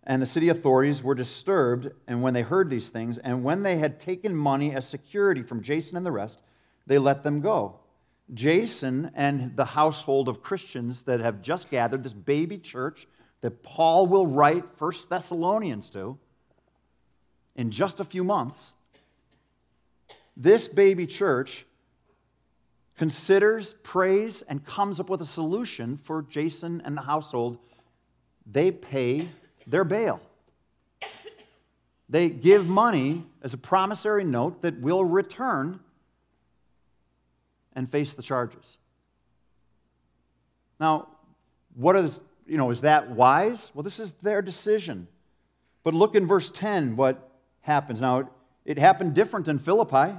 and 0.08 0.22
the 0.22 0.26
city 0.26 0.48
authorities 0.48 1.04
were 1.04 1.14
disturbed, 1.14 1.92
and 2.08 2.22
when 2.22 2.34
they 2.34 2.42
heard 2.42 2.70
these 2.70 2.88
things, 2.88 3.18
and 3.18 3.44
when 3.44 3.62
they 3.62 3.78
had 3.78 4.00
taken 4.00 4.34
money 4.34 4.74
as 4.74 4.88
security 4.88 5.44
from 5.44 5.62
Jason 5.62 5.98
and 5.98 6.06
the 6.06 6.12
rest, 6.12 6.42
they 6.88 6.98
let 6.98 7.24
them 7.24 7.42
go. 7.42 7.82
Jason 8.34 9.12
and 9.16 9.56
the 9.58 9.66
household 9.66 10.30
of 10.30 10.42
Christians 10.42 11.04
that 11.04 11.20
have 11.20 11.42
just 11.42 11.70
gathered, 11.70 12.04
this 12.04 12.14
baby 12.14 12.58
church 12.58 13.06
that 13.42 13.62
Paul 13.64 14.08
will 14.08 14.26
write 14.26 14.64
First 14.78 15.10
Thessalonians 15.10 15.90
to 15.90 16.18
in 17.58 17.70
just 17.70 18.00
a 18.00 18.06
few 18.06 18.24
months, 18.24 18.72
this 20.38 20.70
baby 20.70 21.06
church 21.06 21.66
considers, 22.98 23.76
prays, 23.84 24.42
and 24.48 24.66
comes 24.66 25.02
up 25.02 25.10
with 25.10 25.22
a 25.22 25.26
solution 25.26 25.98
for 25.98 26.22
Jason 26.22 26.82
and 26.86 26.96
the 26.96 27.02
household. 27.02 27.58
They 28.50 28.72
pay 28.72 29.28
their 29.68 29.84
bail. 29.84 30.22
They 32.10 32.30
give 32.30 32.68
money 32.68 33.26
as 33.44 33.54
a 33.54 33.58
promissory 33.58 34.24
note 34.24 34.62
that 34.62 34.80
will 34.80 35.04
return 35.04 35.82
and 37.74 37.90
face 37.90 38.14
the 38.14 38.24
charges. 38.24 38.78
Now, 40.80 41.10
what 41.76 41.96
is, 41.96 42.22
you 42.48 42.58
know, 42.58 42.72
is 42.72 42.82
that 42.82 43.10
wise? 43.12 43.72
Well, 43.74 43.84
this 43.84 44.00
is 44.00 44.14
their 44.22 44.42
decision. 44.42 45.08
But 45.84 45.94
look 45.94 46.16
in 46.16 46.28
verse 46.28 46.50
10 46.50 46.96
what 46.96 47.30
happens. 47.62 48.00
Now, 48.00 48.30
it 48.66 48.78
happened 48.78 49.14
different 49.14 49.48
in 49.48 49.60
Philippi. 49.60 50.16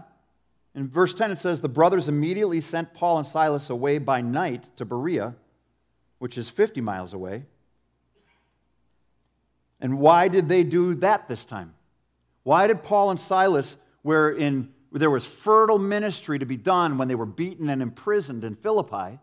In 0.75 0.89
verse 0.89 1.15
10, 1.15 1.33
it 1.33 1.39
says, 1.39 1.61
The 1.61 1.69
brothers 1.69 2.09
immediately 2.09 2.61
sent 2.61 2.95
Paul 2.95 3.19
and 3.19 3.27
Silas 3.27 3.71
away 3.71 3.99
by 3.99 4.21
night 4.21 4.77
to 4.77 4.85
Berea, 4.85 5.35
which 6.19 6.37
is 6.39 6.51
50 6.51 6.81
miles 6.81 7.15
away. 7.15 7.45
And 9.81 9.99
why 9.99 10.29
did 10.29 10.49
they 10.49 10.65
do 10.65 10.95
that 10.97 11.29
this 11.29 11.45
time? 11.45 11.75
Why 12.43 12.67
did 12.67 12.83
Paul 12.83 13.11
and 13.11 13.21
Silas, 13.21 13.77
where 14.03 14.31
in 14.31 14.73
there 14.93 15.11
was 15.11 15.25
fertile 15.25 15.79
ministry 15.79 16.39
to 16.39 16.47
be 16.47 16.57
done 16.57 16.99
when 16.99 17.09
they 17.09 17.15
were 17.15 17.27
beaten 17.27 17.69
and 17.69 17.83
imprisoned 17.83 18.45
in 18.45 18.55
Philippi. 18.57 19.19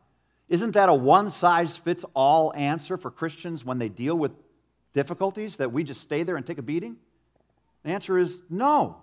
Isn't 0.47 0.71
that 0.71 0.89
a 0.89 0.93
one 0.93 1.31
size 1.31 1.75
fits 1.75 2.05
all 2.13 2.53
answer 2.53 2.97
for 2.97 3.09
Christians 3.09 3.65
when 3.65 3.79
they 3.79 3.89
deal 3.89 4.15
with 4.15 4.31
difficulties 4.93 5.57
that 5.57 5.71
we 5.71 5.83
just 5.83 6.01
stay 6.01 6.23
there 6.23 6.37
and 6.37 6.45
take 6.45 6.59
a 6.59 6.63
beating? 6.63 6.97
The 7.83 7.89
answer 7.89 8.19
is 8.19 8.41
no. 8.49 8.97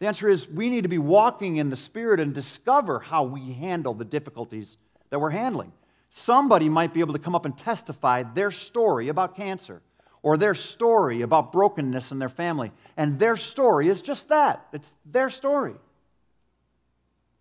The 0.00 0.06
answer 0.06 0.28
is 0.28 0.48
we 0.48 0.68
need 0.68 0.82
to 0.82 0.88
be 0.88 0.98
walking 0.98 1.56
in 1.56 1.70
the 1.70 1.76
Spirit 1.76 2.20
and 2.20 2.34
discover 2.34 2.98
how 2.98 3.24
we 3.24 3.52
handle 3.52 3.94
the 3.94 4.04
difficulties 4.04 4.76
that 5.08 5.18
we're 5.18 5.30
handling. 5.30 5.72
Somebody 6.10 6.68
might 6.68 6.92
be 6.92 7.00
able 7.00 7.12
to 7.14 7.18
come 7.18 7.34
up 7.34 7.44
and 7.44 7.56
testify 7.56 8.22
their 8.22 8.50
story 8.50 9.08
about 9.08 9.36
cancer 9.36 9.80
or 10.22 10.36
their 10.36 10.54
story 10.54 11.22
about 11.22 11.52
brokenness 11.52 12.12
in 12.12 12.18
their 12.18 12.28
family. 12.28 12.72
And 12.96 13.18
their 13.18 13.36
story 13.36 13.88
is 13.88 14.02
just 14.02 14.28
that 14.28 14.66
it's 14.72 14.92
their 15.06 15.30
story. 15.30 15.74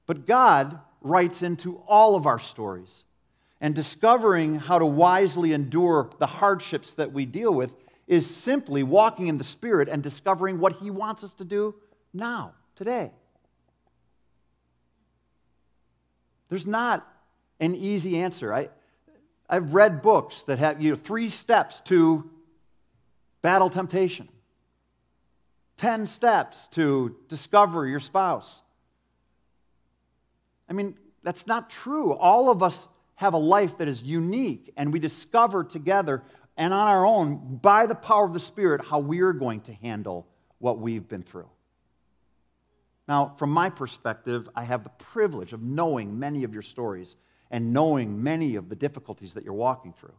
But 0.06 0.26
God 0.26 0.80
writes 1.02 1.44
into 1.44 1.78
all 1.88 2.16
of 2.16 2.26
our 2.26 2.40
stories. 2.40 3.04
And 3.62 3.76
discovering 3.76 4.56
how 4.56 4.80
to 4.80 4.86
wisely 4.86 5.52
endure 5.52 6.10
the 6.18 6.26
hardships 6.26 6.94
that 6.94 7.12
we 7.12 7.26
deal 7.26 7.54
with 7.54 7.74
is 8.08 8.26
simply 8.26 8.84
walking 8.84 9.28
in 9.28 9.38
the 9.38 9.44
Spirit 9.44 9.90
and 9.90 10.02
discovering 10.02 10.60
what 10.60 10.78
He 10.78 10.90
wants 10.90 11.26
us 11.26 11.34
to 11.36 11.44
do 11.44 11.76
now, 12.14 12.54
today. 12.76 13.12
There's 16.48 16.66
not 16.66 17.08
an 17.60 17.76
easy 17.76 18.18
answer. 18.18 18.54
I, 18.54 18.70
I've 19.50 19.74
read 19.74 20.02
books 20.02 20.44
that 20.44 20.58
have 20.60 20.82
you 20.82 20.92
know, 20.92 20.96
three 20.96 21.30
steps 21.30 21.82
to 21.82 22.30
battle 23.42 23.70
temptation. 23.70 24.30
10 25.78 26.08
steps 26.08 26.68
to 26.70 27.16
discover 27.30 27.88
your 27.88 28.00
spouse. 28.00 28.62
I 30.70 30.74
mean, 30.74 30.98
that's 31.24 31.48
not 31.48 31.70
true. 31.70 32.14
All 32.14 32.50
of 32.50 32.62
us 32.62 32.88
have 33.16 33.34
a 33.34 33.38
life 33.38 33.78
that 33.78 33.88
is 33.88 34.04
unique, 34.04 34.74
and 34.78 34.94
we 34.94 35.00
discover 35.00 35.64
together 35.64 36.24
and 36.60 36.74
on 36.74 36.88
our 36.90 37.06
own, 37.06 37.60
by 37.62 37.86
the 37.86 37.96
power 37.96 38.26
of 38.26 38.34
the 38.34 38.40
Spirit, 38.40 38.84
how 38.84 39.00
we're 39.00 39.32
going 39.32 39.62
to 39.62 39.74
handle 39.74 40.28
what 40.58 40.78
we've 40.78 41.08
been 41.08 41.24
through. 41.24 41.48
Now, 43.08 43.34
from 43.40 43.52
my 43.52 43.70
perspective, 43.70 44.50
I 44.54 44.66
have 44.66 44.84
the 44.84 44.90
privilege 44.90 45.54
of 45.54 45.62
knowing 45.62 46.20
many 46.20 46.44
of 46.44 46.52
your 46.54 46.62
stories 46.62 47.16
and 47.50 47.72
knowing 47.72 48.22
many 48.22 48.56
of 48.56 48.68
the 48.68 48.76
difficulties 48.76 49.34
that 49.36 49.46
you're 49.46 49.54
walking 49.54 49.94
through. 49.94 50.14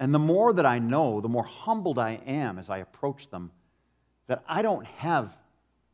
And 0.00 0.14
the 0.14 0.18
more 0.18 0.54
that 0.54 0.64
I 0.64 0.78
know, 0.78 1.20
the 1.20 1.28
more 1.28 1.44
humbled 1.44 1.98
I 1.98 2.20
am 2.26 2.58
as 2.58 2.70
I 2.70 2.78
approach 2.78 3.28
them, 3.28 3.52
that 4.28 4.42
I 4.48 4.62
don't 4.62 4.86
have 4.86 5.36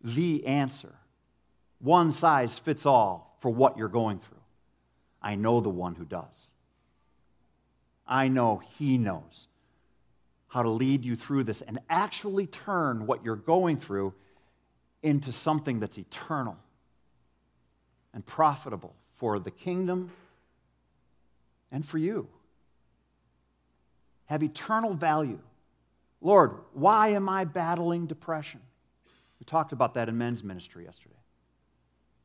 the 0.00 0.46
answer. 0.46 0.94
One 1.80 2.12
size 2.12 2.56
fits 2.56 2.86
all 2.86 3.36
for 3.40 3.50
what 3.50 3.76
you're 3.76 3.88
going 3.88 4.20
through. 4.20 4.38
I 5.20 5.34
know 5.34 5.60
the 5.60 5.68
one 5.70 5.96
who 5.96 6.04
does. 6.04 6.52
I 8.06 8.28
know 8.28 8.62
he 8.78 8.96
knows 8.96 9.48
how 10.46 10.62
to 10.62 10.70
lead 10.70 11.04
you 11.04 11.16
through 11.16 11.42
this 11.42 11.60
and 11.60 11.80
actually 11.90 12.46
turn 12.46 13.06
what 13.06 13.24
you're 13.24 13.34
going 13.34 13.76
through 13.76 14.14
into 15.02 15.32
something 15.32 15.80
that's 15.80 15.98
eternal 15.98 16.56
and 18.14 18.24
profitable 18.24 18.94
for 19.16 19.40
the 19.40 19.50
kingdom 19.50 20.12
and 21.72 21.84
for 21.84 21.98
you 21.98 22.28
have 24.26 24.42
eternal 24.42 24.94
value. 24.94 25.38
Lord, 26.20 26.58
why 26.72 27.08
am 27.08 27.28
I 27.28 27.44
battling 27.44 28.06
depression? 28.06 28.60
We 29.40 29.44
talked 29.44 29.72
about 29.72 29.94
that 29.94 30.08
in 30.08 30.18
men's 30.18 30.42
ministry 30.42 30.84
yesterday. 30.84 31.14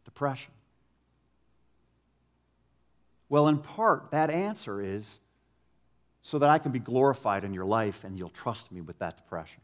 Depression. 0.06 0.52
Well, 3.30 3.48
in 3.48 3.60
part, 3.60 4.12
that 4.12 4.30
answer 4.30 4.82
is 4.82 5.20
so 6.22 6.40
that 6.40 6.50
I 6.50 6.58
can 6.58 6.72
be 6.72 6.80
glorified 6.80 7.44
in 7.44 7.54
your 7.54 7.66
life 7.66 8.04
and 8.04 8.18
you'll 8.18 8.30
trust 8.30 8.72
me 8.72 8.82
with 8.82 9.00
that 9.00 9.18
depression. 9.18 9.62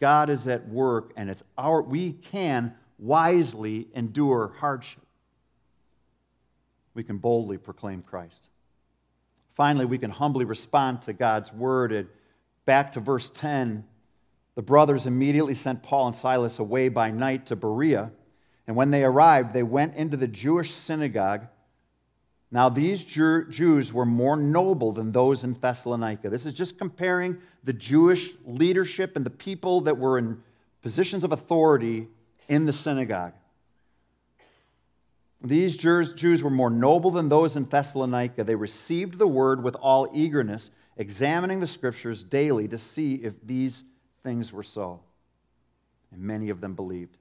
God 0.00 0.30
is 0.30 0.48
at 0.48 0.68
work 0.68 1.12
and 1.16 1.30
it's 1.30 1.44
our 1.56 1.82
we 1.82 2.12
can 2.12 2.74
wisely 2.98 3.88
endure 3.94 4.52
hardship. 4.58 5.02
We 6.94 7.04
can 7.04 7.18
boldly 7.18 7.58
proclaim 7.58 8.02
Christ. 8.02 8.48
Finally, 9.52 9.84
we 9.84 9.98
can 9.98 10.10
humbly 10.10 10.44
respond 10.44 11.02
to 11.02 11.12
God's 11.12 11.52
word. 11.52 11.92
And 11.92 12.08
back 12.64 12.92
to 12.92 13.00
verse 13.00 13.30
10, 13.30 13.84
the 14.54 14.62
brothers 14.62 15.06
immediately 15.06 15.54
sent 15.54 15.82
Paul 15.82 16.08
and 16.08 16.16
Silas 16.16 16.58
away 16.58 16.88
by 16.88 17.10
night 17.10 17.46
to 17.46 17.56
Berea. 17.56 18.10
And 18.66 18.76
when 18.76 18.90
they 18.90 19.04
arrived, 19.04 19.52
they 19.52 19.62
went 19.62 19.94
into 19.96 20.16
the 20.16 20.28
Jewish 20.28 20.72
synagogue. 20.72 21.46
Now, 22.50 22.68
these 22.68 23.02
Jews 23.02 23.92
were 23.92 24.04
more 24.04 24.36
noble 24.36 24.92
than 24.92 25.10
those 25.10 25.42
in 25.42 25.54
Thessalonica. 25.54 26.28
This 26.28 26.44
is 26.44 26.52
just 26.52 26.78
comparing 26.78 27.38
the 27.64 27.72
Jewish 27.72 28.32
leadership 28.44 29.16
and 29.16 29.24
the 29.24 29.30
people 29.30 29.80
that 29.82 29.96
were 29.96 30.18
in 30.18 30.42
positions 30.82 31.24
of 31.24 31.32
authority 31.32 32.08
in 32.48 32.66
the 32.66 32.72
synagogue. 32.72 33.32
These 35.44 35.76
Jews 35.76 36.42
were 36.42 36.50
more 36.50 36.70
noble 36.70 37.10
than 37.10 37.28
those 37.28 37.56
in 37.56 37.64
Thessalonica. 37.64 38.44
They 38.44 38.54
received 38.54 39.18
the 39.18 39.26
word 39.26 39.62
with 39.62 39.74
all 39.76 40.08
eagerness, 40.14 40.70
examining 40.96 41.58
the 41.58 41.66
scriptures 41.66 42.22
daily 42.22 42.68
to 42.68 42.78
see 42.78 43.16
if 43.16 43.34
these 43.44 43.82
things 44.22 44.52
were 44.52 44.62
so. 44.62 45.00
And 46.12 46.22
many 46.22 46.50
of 46.50 46.60
them 46.60 46.74
believed. 46.74 47.16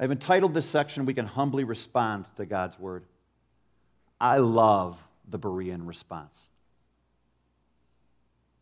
I've 0.00 0.12
entitled 0.12 0.54
this 0.54 0.64
section, 0.64 1.04
We 1.04 1.14
Can 1.14 1.26
Humbly 1.26 1.64
Respond 1.64 2.24
to 2.36 2.46
God's 2.46 2.78
Word. 2.78 3.04
I 4.20 4.38
love 4.38 4.98
the 5.28 5.38
Berean 5.38 5.86
response. 5.86 6.46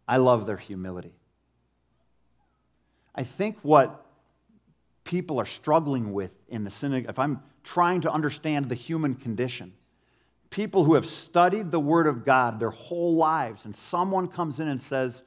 I 0.09 0.17
love 0.17 0.47
their 0.47 0.57
humility. 0.57 1.15
I 3.15 3.25
think 3.25 3.59
what 3.63 4.05
people 5.05 5.39
are 5.39 5.47
struggling 5.47 6.13
with 6.13 6.33
in 6.49 6.65
the 6.65 6.71
synagogue, 6.71 7.11
if 7.11 7.19
I'm 7.19 7.43
trying 7.67 8.01
to 8.03 8.11
understand 8.11 8.69
the 8.69 8.75
human 8.75 9.15
condition. 9.15 9.73
People 10.51 10.85
who 10.85 10.95
have 10.95 11.05
studied 11.05 11.71
the 11.71 11.81
Word 11.81 12.07
of 12.07 12.25
God 12.25 12.61
their 12.61 12.71
whole 12.71 13.17
lives, 13.17 13.65
and 13.65 13.77
someone 13.77 14.29
comes 14.29 14.61
in 14.61 14.69
and 14.69 14.81
says, 14.81 15.25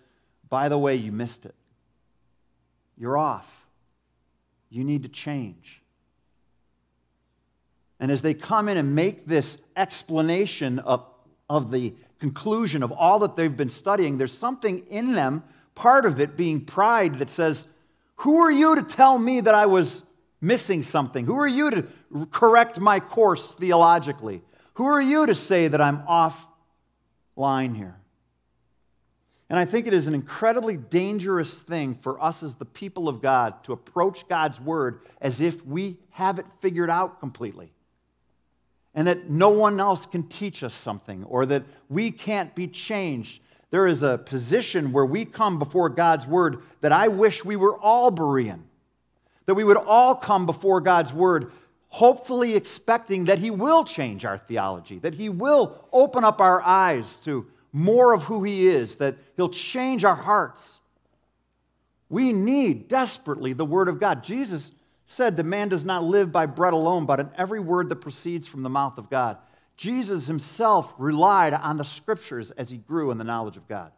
By 0.50 0.70
the 0.70 0.78
way, 0.78 0.96
you 0.96 1.12
missed 1.12 1.46
it. 1.46 1.54
You're 2.98 3.18
off. 3.18 3.48
You 4.70 4.84
need 4.84 5.04
to 5.04 5.10
change. 5.10 5.82
And 8.00 8.10
as 8.10 8.22
they 8.22 8.34
come 8.34 8.70
in 8.70 8.78
and 8.78 8.96
make 8.96 9.28
this 9.28 9.58
explanation 9.76 10.80
of, 10.80 11.06
of 11.50 11.72
the 11.72 11.94
conclusion 12.20 12.84
of 12.84 12.94
all 12.94 13.20
that 13.20 13.36
they've 13.36 13.56
been 13.56 13.70
studying, 13.70 14.18
there's 14.18 14.38
something 14.38 14.86
in 14.90 15.14
them, 15.14 15.44
part 15.76 16.06
of 16.06 16.22
it 16.22 16.38
being 16.38 16.62
pride, 16.64 17.20
that 17.20 17.30
says, 17.30 17.68
Who 18.18 18.40
are 18.40 18.52
you 18.52 18.76
to 18.76 18.84
tell 18.84 19.20
me 19.20 19.42
that 19.42 19.54
I 19.54 19.66
was 19.66 20.04
missing 20.40 20.84
something? 20.84 21.26
Who 21.26 21.38
are 21.38 21.48
you 21.48 21.70
to 21.72 21.88
correct 22.32 22.80
my 22.80 23.00
course 23.00 23.52
theologically? 23.54 24.42
Who 24.74 24.86
are 24.86 25.02
you 25.02 25.26
to 25.26 25.36
say 25.36 25.68
that 25.68 25.82
I'm 25.82 26.04
off 26.08 26.48
line 27.36 27.76
here? 27.76 28.00
And 29.50 29.58
I 29.58 29.66
think 29.66 29.88
it 29.88 29.94
is 29.94 30.08
an 30.08 30.14
incredibly 30.14 30.78
dangerous 30.78 31.54
thing 31.56 31.96
for 31.96 32.22
us 32.24 32.44
as 32.44 32.54
the 32.54 32.66
people 32.66 33.10
of 33.10 33.22
God 33.22 33.64
to 33.64 33.74
approach 33.74 34.28
God's 34.28 34.60
word 34.60 35.02
as 35.20 35.42
if 35.42 35.66
we 35.66 35.98
have 36.12 36.38
it 36.38 36.46
figured 36.62 36.90
out 36.90 37.20
completely. 37.20 37.72
And 38.94 39.08
that 39.08 39.30
no 39.30 39.50
one 39.50 39.80
else 39.80 40.06
can 40.06 40.24
teach 40.24 40.64
us 40.64 40.74
something 40.74 41.24
or 41.24 41.48
that 41.48 41.64
we 41.90 42.12
can't 42.12 42.54
be 42.54 42.68
changed. 42.68 43.42
There 43.72 43.88
is 43.88 44.04
a 44.04 44.20
position 44.20 44.92
where 44.92 45.06
we 45.06 45.26
come 45.26 45.58
before 45.58 45.90
God's 45.90 46.28
word 46.28 46.62
that 46.82 46.92
I 46.92 47.08
wish 47.08 47.44
we 47.44 47.56
were 47.56 47.78
all 47.78 48.12
Berean. 48.12 48.62
That 49.48 49.56
we 49.56 49.64
would 49.64 49.78
all 49.78 50.14
come 50.14 50.46
before 50.46 50.80
God's 50.80 51.12
word 51.12 51.52
hopefully 51.90 52.56
expecting 52.56 53.26
that 53.26 53.40
He 53.40 53.52
will 53.52 53.84
change 53.84 54.26
our 54.26 54.38
theology, 54.38 55.00
that 55.00 55.16
He 55.16 55.30
will 55.30 55.88
open 55.92 56.24
up 56.24 56.40
our 56.40 56.62
eyes 56.62 57.18
to 57.26 57.48
more 57.74 58.14
of 58.14 58.24
who 58.24 58.44
He 58.44 58.68
is, 58.68 58.96
that 58.96 59.18
He'll 59.36 59.50
change 59.50 60.06
our 60.06 60.16
hearts. 60.16 60.80
We 62.10 62.34
need 62.34 62.88
desperately 62.88 63.54
the 63.54 63.66
Word 63.66 63.88
of 63.88 64.00
God. 64.00 64.24
Jesus 64.24 64.72
said, 65.06 65.36
The 65.36 65.44
man 65.44 65.70
does 65.70 65.84
not 65.84 66.04
live 66.04 66.32
by 66.32 66.46
bread 66.46 66.74
alone, 66.74 67.06
but 67.06 67.20
in 67.20 67.30
every 67.38 67.60
word 67.60 67.90
that 67.90 67.98
proceeds 67.98 68.48
from 68.48 68.64
the 68.64 68.70
mouth 68.70 68.98
of 68.98 69.10
God. 69.10 69.38
Jesus 69.76 70.28
himself 70.28 70.94
relied 70.98 71.54
on 71.54 71.78
the 71.78 71.86
scriptures 71.86 72.52
as 72.52 72.70
he 72.70 72.78
grew 72.78 73.12
in 73.12 73.18
the 73.18 73.24
knowledge 73.24 73.58
of 73.58 73.68
God. 73.68 73.92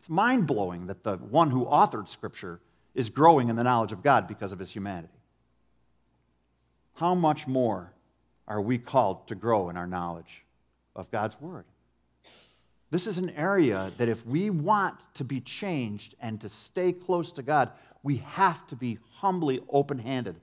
It's 0.00 0.08
mind 0.08 0.46
blowing 0.46 0.86
that 0.86 1.04
the 1.04 1.16
one 1.16 1.50
who 1.50 1.66
authored 1.66 2.08
scripture 2.08 2.60
is 2.94 3.10
growing 3.10 3.50
in 3.50 3.56
the 3.56 3.62
knowledge 3.62 3.92
of 3.92 4.02
God 4.02 4.26
because 4.26 4.52
of 4.52 4.58
his 4.58 4.70
humanity. 4.70 5.15
How 6.96 7.14
much 7.14 7.46
more 7.46 7.92
are 8.48 8.60
we 8.60 8.78
called 8.78 9.28
to 9.28 9.34
grow 9.34 9.68
in 9.68 9.76
our 9.76 9.86
knowledge 9.86 10.44
of 10.94 11.10
God's 11.10 11.38
word? 11.40 11.64
This 12.90 13.06
is 13.06 13.18
an 13.18 13.30
area 13.30 13.92
that 13.98 14.08
if 14.08 14.24
we 14.26 14.48
want 14.48 14.96
to 15.14 15.24
be 15.24 15.40
changed 15.40 16.14
and 16.20 16.40
to 16.40 16.48
stay 16.48 16.92
close 16.92 17.32
to 17.32 17.42
God, 17.42 17.70
we 18.02 18.16
have 18.18 18.66
to 18.68 18.76
be 18.76 18.98
humbly 19.16 19.60
open 19.68 19.98
handed 19.98 20.36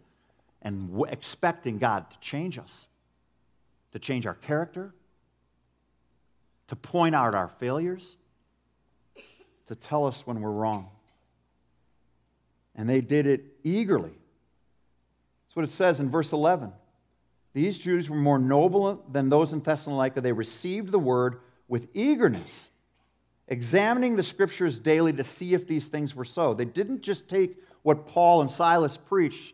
and 0.61 0.89
w- 0.89 1.11
expecting 1.11 1.79
God 1.79 2.11
to 2.11 2.19
change 2.19 2.59
us, 2.59 2.87
to 3.93 3.99
change 3.99 4.27
our 4.27 4.35
character, 4.35 4.93
to 6.67 6.75
point 6.75 7.15
out 7.15 7.33
our 7.33 7.49
failures, 7.59 8.17
to 9.67 9.75
tell 9.75 10.05
us 10.05 10.27
when 10.27 10.41
we're 10.41 10.51
wrong. 10.51 10.89
And 12.75 12.87
they 12.87 13.01
did 13.01 13.25
it 13.25 13.43
eagerly. 13.63 14.17
That's 15.53 15.57
what 15.57 15.65
it 15.65 15.71
says 15.71 15.99
in 15.99 16.09
verse 16.09 16.33
11. 16.33 16.73
These 17.53 17.77
Jews 17.77 18.09
were 18.09 18.15
more 18.15 18.39
noble 18.39 19.05
than 19.11 19.29
those 19.29 19.53
in 19.53 19.59
Thessalonica. 19.59 20.19
They 20.19 20.31
received 20.31 20.91
the 20.91 20.97
word 20.97 21.41
with 21.67 21.89
eagerness, 21.93 22.69
examining 23.47 24.15
the 24.15 24.23
scriptures 24.23 24.79
daily 24.79 25.13
to 25.13 25.23
see 25.23 25.53
if 25.53 25.67
these 25.67 25.85
things 25.85 26.15
were 26.15 26.25
so. 26.25 26.55
They 26.55 26.65
didn't 26.65 27.03
just 27.03 27.29
take 27.29 27.55
what 27.83 28.07
Paul 28.07 28.41
and 28.41 28.49
Silas 28.49 28.97
preached 28.97 29.53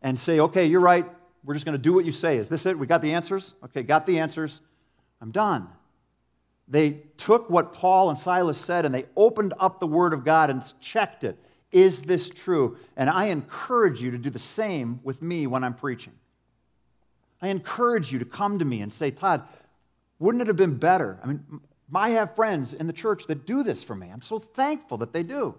and 0.00 0.18
say, 0.18 0.40
okay, 0.40 0.64
you're 0.64 0.80
right. 0.80 1.04
We're 1.44 1.52
just 1.52 1.66
going 1.66 1.76
to 1.76 1.82
do 1.82 1.92
what 1.92 2.06
you 2.06 2.12
say. 2.12 2.38
Is 2.38 2.48
this 2.48 2.64
it? 2.64 2.78
We 2.78 2.86
got 2.86 3.02
the 3.02 3.12
answers? 3.12 3.52
Okay, 3.64 3.82
got 3.82 4.06
the 4.06 4.18
answers. 4.20 4.62
I'm 5.20 5.30
done. 5.30 5.68
They 6.68 7.02
took 7.18 7.50
what 7.50 7.74
Paul 7.74 8.08
and 8.08 8.18
Silas 8.18 8.56
said 8.56 8.86
and 8.86 8.94
they 8.94 9.04
opened 9.14 9.52
up 9.60 9.78
the 9.78 9.86
Word 9.86 10.14
of 10.14 10.24
God 10.24 10.48
and 10.48 10.62
checked 10.80 11.22
it. 11.22 11.38
Is 11.76 12.00
this 12.00 12.30
true? 12.30 12.78
And 12.96 13.10
I 13.10 13.26
encourage 13.26 14.00
you 14.00 14.12
to 14.12 14.16
do 14.16 14.30
the 14.30 14.38
same 14.38 14.98
with 15.02 15.20
me 15.20 15.46
when 15.46 15.62
I'm 15.62 15.74
preaching. 15.74 16.14
I 17.42 17.48
encourage 17.48 18.10
you 18.10 18.18
to 18.18 18.24
come 18.24 18.60
to 18.60 18.64
me 18.64 18.80
and 18.80 18.90
say, 18.90 19.10
Todd, 19.10 19.46
wouldn't 20.18 20.40
it 20.40 20.46
have 20.46 20.56
been 20.56 20.78
better? 20.78 21.18
I 21.22 21.26
mean, 21.26 21.60
I 21.94 22.10
have 22.12 22.34
friends 22.34 22.72
in 22.72 22.86
the 22.86 22.94
church 22.94 23.26
that 23.26 23.44
do 23.44 23.62
this 23.62 23.84
for 23.84 23.94
me. 23.94 24.08
I'm 24.10 24.22
so 24.22 24.38
thankful 24.38 24.96
that 24.96 25.12
they 25.12 25.22
do. 25.22 25.54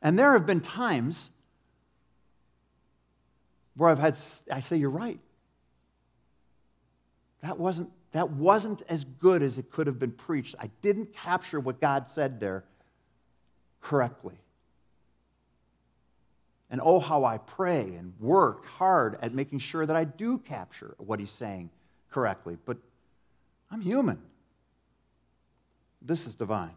And 0.00 0.16
there 0.16 0.34
have 0.34 0.46
been 0.46 0.60
times 0.60 1.30
where 3.74 3.90
I've 3.90 3.98
had, 3.98 4.16
I 4.48 4.60
say, 4.60 4.76
you're 4.76 4.88
right. 4.88 5.18
That 7.42 7.58
wasn't, 7.58 7.90
that 8.12 8.30
wasn't 8.30 8.82
as 8.88 9.04
good 9.04 9.42
as 9.42 9.58
it 9.58 9.72
could 9.72 9.88
have 9.88 9.98
been 9.98 10.12
preached. 10.12 10.54
I 10.60 10.70
didn't 10.80 11.12
capture 11.12 11.58
what 11.58 11.80
God 11.80 12.06
said 12.06 12.38
there 12.38 12.62
correctly. 13.80 14.36
And 16.74 16.82
oh, 16.84 16.98
how 16.98 17.24
I 17.24 17.38
pray 17.38 17.82
and 17.94 18.14
work 18.18 18.66
hard 18.66 19.16
at 19.22 19.32
making 19.32 19.60
sure 19.60 19.86
that 19.86 19.94
I 19.94 20.02
do 20.02 20.38
capture 20.38 20.96
what 20.98 21.20
He's 21.20 21.30
saying 21.30 21.70
correctly, 22.10 22.58
but 22.64 22.78
I'm 23.70 23.80
human. 23.80 24.20
This 26.02 26.26
is 26.26 26.34
divine. 26.34 26.74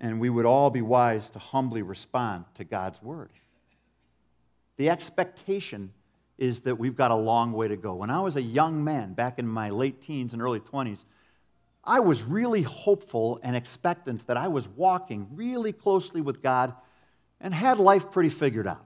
And 0.00 0.18
we 0.18 0.30
would 0.30 0.46
all 0.46 0.70
be 0.70 0.80
wise 0.80 1.28
to 1.28 1.38
humbly 1.38 1.82
respond 1.82 2.46
to 2.54 2.64
God's 2.64 3.02
word. 3.02 3.32
The 4.78 4.88
expectation 4.88 5.92
is 6.38 6.60
that 6.60 6.78
we've 6.78 6.96
got 6.96 7.10
a 7.10 7.16
long 7.16 7.52
way 7.52 7.68
to 7.68 7.76
go. 7.76 7.96
When 7.96 8.08
I 8.08 8.22
was 8.22 8.36
a 8.36 8.42
young 8.42 8.82
man, 8.82 9.12
back 9.12 9.38
in 9.38 9.46
my 9.46 9.68
late 9.68 10.00
teens 10.00 10.32
and 10.32 10.40
early 10.40 10.60
20s, 10.60 11.04
I 11.84 12.00
was 12.00 12.22
really 12.22 12.62
hopeful 12.62 13.40
and 13.42 13.56
expectant 13.56 14.26
that 14.26 14.36
I 14.36 14.48
was 14.48 14.68
walking 14.68 15.28
really 15.32 15.72
closely 15.72 16.20
with 16.20 16.42
God 16.42 16.74
and 17.40 17.52
had 17.52 17.78
life 17.78 18.12
pretty 18.12 18.28
figured 18.28 18.68
out. 18.68 18.84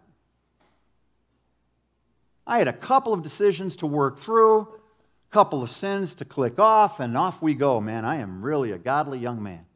I 2.46 2.58
had 2.58 2.68
a 2.68 2.72
couple 2.72 3.12
of 3.12 3.22
decisions 3.22 3.76
to 3.76 3.86
work 3.86 4.18
through, 4.18 4.60
a 4.60 5.32
couple 5.32 5.62
of 5.62 5.70
sins 5.70 6.14
to 6.16 6.24
click 6.24 6.58
off, 6.58 7.00
and 7.00 7.16
off 7.16 7.42
we 7.42 7.54
go, 7.54 7.80
man. 7.80 8.04
I 8.04 8.16
am 8.16 8.42
really 8.42 8.72
a 8.72 8.78
godly 8.78 9.18
young 9.18 9.42
man. 9.42 9.66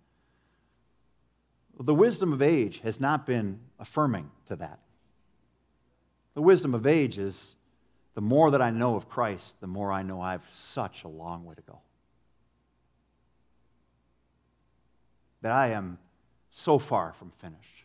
The 1.78 1.94
wisdom 1.94 2.32
of 2.32 2.40
age 2.40 2.80
has 2.84 3.00
not 3.00 3.26
been 3.26 3.60
affirming 3.78 4.30
to 4.46 4.56
that. 4.56 4.78
The 6.34 6.42
wisdom 6.42 6.74
of 6.74 6.86
age 6.86 7.18
is 7.18 7.56
the 8.14 8.20
more 8.20 8.50
that 8.50 8.62
I 8.62 8.70
know 8.70 8.96
of 8.96 9.08
Christ, 9.08 9.60
the 9.60 9.66
more 9.66 9.90
I 9.90 10.02
know 10.02 10.20
I 10.20 10.32
have 10.32 10.44
such 10.52 11.04
a 11.04 11.08
long 11.08 11.44
way 11.44 11.54
to 11.54 11.62
go. 11.62 11.80
That 15.42 15.52
I 15.52 15.68
am 15.68 15.98
so 16.50 16.78
far 16.78 17.12
from 17.12 17.30
finished. 17.38 17.84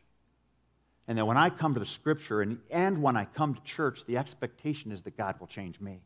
And 1.08 1.18
that 1.18 1.26
when 1.26 1.38
I 1.38 1.50
come 1.50 1.74
to 1.76 1.80
the 1.80 1.86
scripture 1.86 2.42
and, 2.42 2.60
and 2.72 3.02
when 3.02 3.16
I 3.16 3.26
come 3.26 3.54
to 3.54 3.62
church, 3.62 4.06
the 4.06 4.18
expectation 4.18 4.92
is 4.92 5.04
that 5.04 5.16
God 5.16 5.40
will 5.40 5.48
change 5.48 5.80
me. 5.80 6.02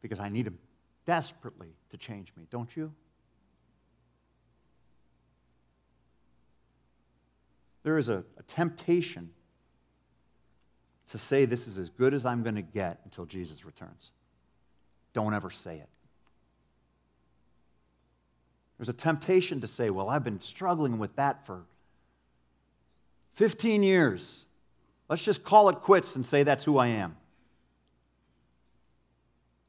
Because 0.00 0.18
I 0.18 0.28
need 0.28 0.46
Him 0.46 0.58
desperately 1.04 1.74
to 1.90 1.96
change 1.96 2.32
me, 2.36 2.46
don't 2.50 2.74
you? 2.76 2.92
There 7.82 7.98
is 7.98 8.08
a, 8.08 8.24
a 8.38 8.42
temptation 8.46 9.30
to 11.08 11.18
say 11.18 11.44
this 11.44 11.66
is 11.66 11.78
as 11.78 11.90
good 11.90 12.14
as 12.14 12.24
I'm 12.24 12.42
going 12.42 12.54
to 12.54 12.62
get 12.62 13.00
until 13.04 13.26
Jesus 13.26 13.64
returns. 13.64 14.12
Don't 15.12 15.34
ever 15.34 15.50
say 15.50 15.76
it. 15.76 15.88
There's 18.82 18.88
a 18.88 18.94
temptation 18.94 19.60
to 19.60 19.68
say, 19.68 19.90
well, 19.90 20.08
I've 20.08 20.24
been 20.24 20.40
struggling 20.40 20.98
with 20.98 21.14
that 21.14 21.46
for 21.46 21.62
15 23.34 23.84
years. 23.84 24.44
Let's 25.08 25.22
just 25.22 25.44
call 25.44 25.68
it 25.68 25.76
quits 25.76 26.16
and 26.16 26.26
say 26.26 26.42
that's 26.42 26.64
who 26.64 26.78
I 26.78 26.88
am. 26.88 27.16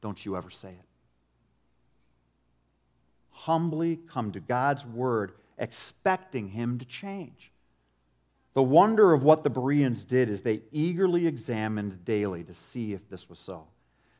Don't 0.00 0.24
you 0.24 0.36
ever 0.36 0.50
say 0.50 0.70
it. 0.70 0.86
Humbly 3.30 4.00
come 4.08 4.32
to 4.32 4.40
God's 4.40 4.84
word, 4.84 5.34
expecting 5.58 6.48
Him 6.48 6.80
to 6.80 6.84
change. 6.84 7.52
The 8.54 8.64
wonder 8.64 9.12
of 9.12 9.22
what 9.22 9.44
the 9.44 9.50
Bereans 9.50 10.02
did 10.02 10.28
is 10.28 10.42
they 10.42 10.62
eagerly 10.72 11.28
examined 11.28 12.04
daily 12.04 12.42
to 12.42 12.52
see 12.52 12.94
if 12.94 13.08
this 13.08 13.28
was 13.28 13.38
so. 13.38 13.68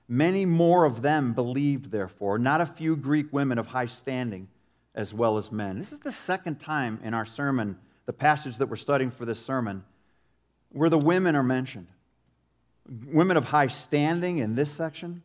Many 0.07 0.47
more 0.47 0.85
of 0.85 1.03
them 1.03 1.33
believed, 1.33 1.91
therefore, 1.91 2.39
not 2.39 2.61
a 2.61 2.67
few 2.67 2.95
Greek 2.95 3.33
women 3.33 3.59
of 3.59 3.67
high 3.67 3.87
standing 3.87 4.47
as 4.95 5.13
well 5.13 5.37
as 5.37 5.51
men. 5.51 5.79
This 5.79 5.93
is 5.93 6.01
the 6.01 6.13
second 6.13 6.61
time 6.61 7.01
in 7.03 7.15
our 7.15 7.27
sermon 7.27 7.79
the 8.07 8.13
passage 8.13 8.59
that 8.59 8.67
we're 8.67 8.77
studying 8.77 9.11
for 9.11 9.25
this 9.25 9.45
sermon, 9.45 9.83
where 10.71 10.91
the 10.91 10.99
women 10.99 11.37
are 11.37 11.43
mentioned. 11.43 11.87
Women 13.07 13.37
of 13.37 13.45
high 13.45 13.69
standing 13.69 14.39
in 14.39 14.55
this 14.55 14.71
section, 14.71 15.23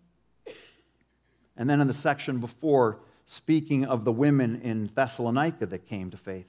and 1.57 1.69
then 1.69 1.81
in 1.81 1.87
the 1.87 1.93
section 1.93 2.39
before, 2.39 2.99
speaking 3.25 3.85
of 3.85 4.05
the 4.05 4.13
women 4.13 4.61
in 4.61 4.89
Thessalonica 4.95 5.65
that 5.65 5.87
came 5.87 6.09
to 6.11 6.17
faith. 6.17 6.47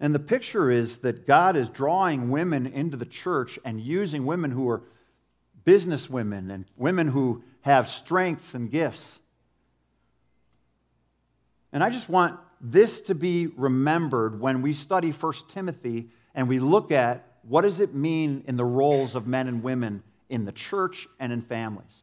And 0.00 0.14
the 0.14 0.20
picture 0.20 0.70
is 0.70 0.98
that 0.98 1.26
God 1.26 1.56
is 1.56 1.68
drawing 1.68 2.30
women 2.30 2.66
into 2.66 2.96
the 2.96 3.06
church 3.06 3.58
and 3.64 3.80
using 3.80 4.26
women 4.26 4.50
who 4.50 4.68
are 4.68 4.82
business 5.64 6.10
women 6.10 6.50
and 6.50 6.64
women 6.76 7.08
who 7.08 7.42
have 7.62 7.88
strengths 7.88 8.54
and 8.54 8.70
gifts. 8.70 9.20
And 11.72 11.84
I 11.84 11.90
just 11.90 12.08
want 12.08 12.38
this 12.60 13.02
to 13.02 13.14
be 13.14 13.46
remembered 13.46 14.40
when 14.40 14.62
we 14.62 14.72
study 14.72 15.10
1 15.10 15.32
Timothy 15.48 16.08
and 16.34 16.48
we 16.48 16.58
look 16.58 16.90
at 16.90 17.24
what 17.42 17.62
does 17.62 17.80
it 17.80 17.94
mean 17.94 18.44
in 18.46 18.56
the 18.56 18.64
roles 18.64 19.14
of 19.14 19.26
men 19.26 19.48
and 19.48 19.62
women 19.62 20.02
in 20.28 20.44
the 20.44 20.52
church 20.52 21.08
and 21.18 21.32
in 21.32 21.40
families. 21.40 22.02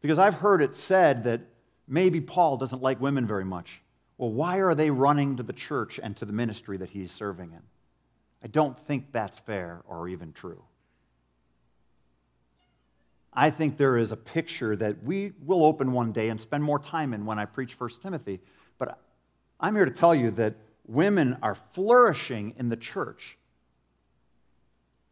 Because 0.00 0.18
I've 0.18 0.34
heard 0.34 0.62
it 0.62 0.76
said 0.76 1.24
that 1.24 1.40
maybe 1.88 2.20
Paul 2.20 2.56
doesn't 2.56 2.82
like 2.82 3.00
women 3.00 3.26
very 3.26 3.44
much. 3.44 3.80
Well, 4.18 4.30
why 4.30 4.60
are 4.60 4.74
they 4.74 4.90
running 4.90 5.36
to 5.36 5.42
the 5.42 5.52
church 5.52 6.00
and 6.02 6.16
to 6.16 6.24
the 6.24 6.32
ministry 6.32 6.76
that 6.78 6.90
he's 6.90 7.12
serving 7.12 7.52
in? 7.52 7.62
I 8.42 8.46
don't 8.48 8.78
think 8.78 9.12
that's 9.12 9.38
fair 9.40 9.82
or 9.86 10.08
even 10.08 10.32
true. 10.32 10.62
I 13.36 13.50
think 13.50 13.76
there 13.76 13.98
is 13.98 14.12
a 14.12 14.16
picture 14.16 14.74
that 14.76 15.04
we 15.04 15.32
will 15.44 15.62
open 15.64 15.92
one 15.92 16.12
day 16.12 16.30
and 16.30 16.40
spend 16.40 16.64
more 16.64 16.78
time 16.78 17.12
in 17.12 17.26
when 17.26 17.38
I 17.38 17.44
preach 17.44 17.78
1 17.78 17.90
Timothy. 18.02 18.40
But 18.78 18.98
I'm 19.60 19.76
here 19.76 19.84
to 19.84 19.90
tell 19.90 20.14
you 20.14 20.30
that 20.32 20.54
women 20.86 21.36
are 21.42 21.54
flourishing 21.54 22.54
in 22.58 22.70
the 22.70 22.76
church 22.76 23.36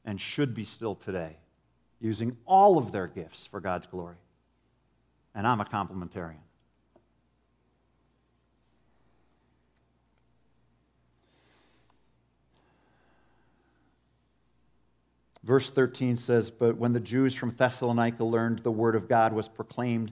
and 0.06 0.18
should 0.18 0.54
be 0.54 0.64
still 0.64 0.94
today, 0.94 1.36
using 2.00 2.36
all 2.46 2.78
of 2.78 2.92
their 2.92 3.06
gifts 3.06 3.46
for 3.46 3.60
God's 3.60 3.86
glory. 3.86 4.16
And 5.34 5.46
I'm 5.46 5.60
a 5.60 5.64
complementarian. 5.64 6.40
Verse 15.44 15.70
13 15.70 16.16
says, 16.16 16.50
But 16.50 16.78
when 16.78 16.94
the 16.94 17.00
Jews 17.00 17.34
from 17.34 17.50
Thessalonica 17.50 18.24
learned 18.24 18.60
the 18.60 18.70
word 18.70 18.96
of 18.96 19.08
God 19.08 19.34
was 19.34 19.46
proclaimed 19.46 20.10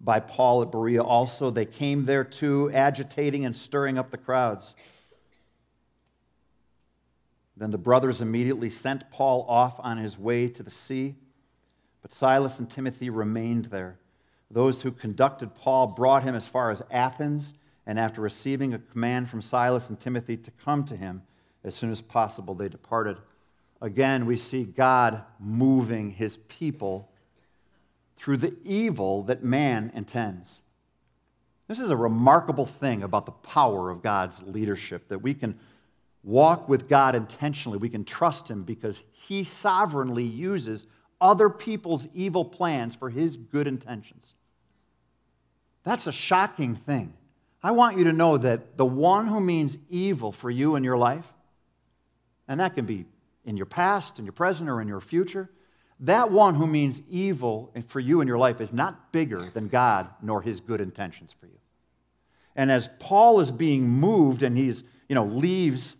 by 0.00 0.20
Paul 0.20 0.62
at 0.62 0.72
Berea 0.72 1.02
also, 1.02 1.50
they 1.50 1.66
came 1.66 2.06
there 2.06 2.24
too, 2.24 2.70
agitating 2.72 3.44
and 3.44 3.54
stirring 3.54 3.98
up 3.98 4.10
the 4.10 4.16
crowds. 4.16 4.74
Then 7.58 7.70
the 7.70 7.76
brothers 7.76 8.22
immediately 8.22 8.70
sent 8.70 9.10
Paul 9.10 9.44
off 9.46 9.78
on 9.80 9.98
his 9.98 10.18
way 10.18 10.48
to 10.48 10.62
the 10.62 10.70
sea, 10.70 11.14
but 12.00 12.14
Silas 12.14 12.58
and 12.58 12.70
Timothy 12.70 13.10
remained 13.10 13.66
there. 13.66 13.98
Those 14.50 14.80
who 14.80 14.92
conducted 14.92 15.54
Paul 15.54 15.88
brought 15.88 16.22
him 16.22 16.34
as 16.34 16.46
far 16.46 16.70
as 16.70 16.80
Athens, 16.90 17.52
and 17.86 17.98
after 17.98 18.22
receiving 18.22 18.72
a 18.72 18.78
command 18.78 19.28
from 19.28 19.42
Silas 19.42 19.90
and 19.90 20.00
Timothy 20.00 20.38
to 20.38 20.50
come 20.52 20.84
to 20.84 20.96
him 20.96 21.20
as 21.64 21.74
soon 21.74 21.90
as 21.90 22.00
possible, 22.00 22.54
they 22.54 22.70
departed. 22.70 23.18
Again, 23.80 24.26
we 24.26 24.36
see 24.36 24.64
God 24.64 25.22
moving 25.38 26.10
his 26.10 26.36
people 26.48 27.10
through 28.16 28.36
the 28.36 28.54
evil 28.64 29.22
that 29.24 29.42
man 29.42 29.90
intends. 29.94 30.60
This 31.66 31.80
is 31.80 31.90
a 31.90 31.96
remarkable 31.96 32.66
thing 32.66 33.02
about 33.02 33.26
the 33.26 33.32
power 33.32 33.90
of 33.90 34.02
God's 34.02 34.42
leadership 34.42 35.08
that 35.08 35.22
we 35.22 35.32
can 35.34 35.58
walk 36.22 36.68
with 36.68 36.88
God 36.88 37.14
intentionally. 37.14 37.78
We 37.78 37.88
can 37.88 38.04
trust 38.04 38.50
him 38.50 38.64
because 38.64 39.02
he 39.12 39.44
sovereignly 39.44 40.24
uses 40.24 40.86
other 41.20 41.48
people's 41.48 42.06
evil 42.14 42.44
plans 42.44 42.94
for 42.94 43.08
his 43.08 43.36
good 43.36 43.66
intentions. 43.66 44.34
That's 45.84 46.06
a 46.06 46.12
shocking 46.12 46.74
thing. 46.74 47.14
I 47.62 47.70
want 47.72 47.96
you 47.96 48.04
to 48.04 48.12
know 48.12 48.36
that 48.38 48.76
the 48.76 48.86
one 48.86 49.26
who 49.26 49.40
means 49.40 49.78
evil 49.88 50.32
for 50.32 50.50
you 50.50 50.76
in 50.76 50.84
your 50.84 50.98
life, 50.98 51.26
and 52.48 52.60
that 52.60 52.74
can 52.74 52.84
be 52.84 53.06
in 53.50 53.56
your 53.56 53.66
past, 53.66 54.20
in 54.20 54.24
your 54.24 54.32
present, 54.32 54.70
or 54.70 54.80
in 54.80 54.86
your 54.86 55.00
future, 55.00 55.50
that 55.98 56.30
one 56.30 56.54
who 56.54 56.68
means 56.68 57.02
evil 57.10 57.74
for 57.88 57.98
you 57.98 58.20
in 58.20 58.28
your 58.28 58.38
life 58.38 58.60
is 58.60 58.72
not 58.72 59.12
bigger 59.12 59.50
than 59.52 59.66
God 59.66 60.08
nor 60.22 60.40
his 60.40 60.60
good 60.60 60.80
intentions 60.80 61.34
for 61.38 61.46
you. 61.46 61.58
And 62.54 62.70
as 62.70 62.88
Paul 63.00 63.40
is 63.40 63.50
being 63.50 63.88
moved 63.88 64.44
and 64.44 64.56
he's, 64.56 64.84
you 65.08 65.16
know, 65.16 65.24
leaves 65.24 65.96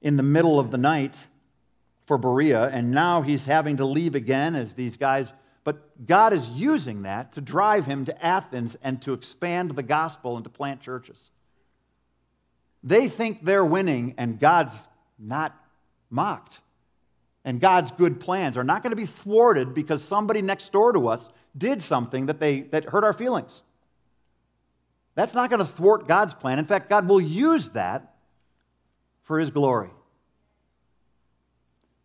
in 0.00 0.16
the 0.16 0.22
middle 0.22 0.60
of 0.60 0.70
the 0.70 0.78
night 0.78 1.26
for 2.06 2.18
Berea, 2.18 2.68
and 2.68 2.92
now 2.92 3.20
he's 3.20 3.44
having 3.44 3.78
to 3.78 3.84
leave 3.84 4.14
again 4.14 4.54
as 4.54 4.74
these 4.74 4.96
guys, 4.96 5.32
but 5.64 6.06
God 6.06 6.32
is 6.32 6.48
using 6.50 7.02
that 7.02 7.32
to 7.32 7.40
drive 7.40 7.84
him 7.84 8.04
to 8.04 8.24
Athens 8.24 8.76
and 8.80 9.02
to 9.02 9.12
expand 9.12 9.72
the 9.72 9.82
gospel 9.82 10.36
and 10.36 10.44
to 10.44 10.50
plant 10.50 10.80
churches. 10.80 11.30
They 12.84 13.08
think 13.08 13.44
they're 13.44 13.64
winning, 13.64 14.14
and 14.18 14.38
God's 14.38 14.76
not 15.18 15.56
mocked 16.10 16.60
and 17.44 17.60
God's 17.60 17.90
good 17.90 18.20
plans 18.20 18.56
are 18.56 18.64
not 18.64 18.82
going 18.82 18.90
to 18.90 18.96
be 18.96 19.06
thwarted 19.06 19.74
because 19.74 20.02
somebody 20.02 20.42
next 20.42 20.72
door 20.72 20.92
to 20.92 21.08
us 21.08 21.28
did 21.56 21.82
something 21.82 22.26
that, 22.26 22.38
they, 22.38 22.62
that 22.62 22.84
hurt 22.84 23.04
our 23.04 23.12
feelings. 23.12 23.62
That's 25.14 25.34
not 25.34 25.50
going 25.50 25.60
to 25.60 25.66
thwart 25.66 26.08
God's 26.08 26.34
plan. 26.34 26.58
In 26.58 26.64
fact, 26.64 26.88
God 26.88 27.08
will 27.08 27.20
use 27.20 27.68
that 27.70 28.14
for 29.22 29.38
His 29.38 29.50
glory. 29.50 29.90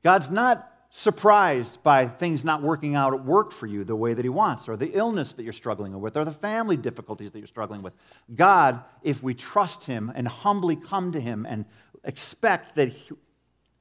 God's 0.03 0.29
not 0.29 0.73
surprised 0.89 1.83
by 1.83 2.07
things 2.07 2.43
not 2.43 2.61
working 2.61 2.95
out 2.95 3.13
at 3.13 3.23
work 3.23 3.51
for 3.51 3.67
you 3.67 3.83
the 3.83 3.95
way 3.95 4.13
that 4.13 4.25
He 4.25 4.29
wants, 4.29 4.67
or 4.67 4.75
the 4.75 4.91
illness 4.93 5.33
that 5.33 5.43
you're 5.43 5.53
struggling 5.53 5.99
with, 5.99 6.17
or 6.17 6.25
the 6.25 6.31
family 6.31 6.77
difficulties 6.77 7.31
that 7.31 7.39
you're 7.39 7.47
struggling 7.47 7.81
with. 7.81 7.93
God, 8.33 8.83
if 9.03 9.21
we 9.21 9.33
trust 9.33 9.83
Him 9.83 10.11
and 10.15 10.27
humbly 10.27 10.75
come 10.75 11.11
to 11.11 11.21
Him 11.21 11.45
and 11.47 11.65
expect 12.03 12.75
that 12.75 12.91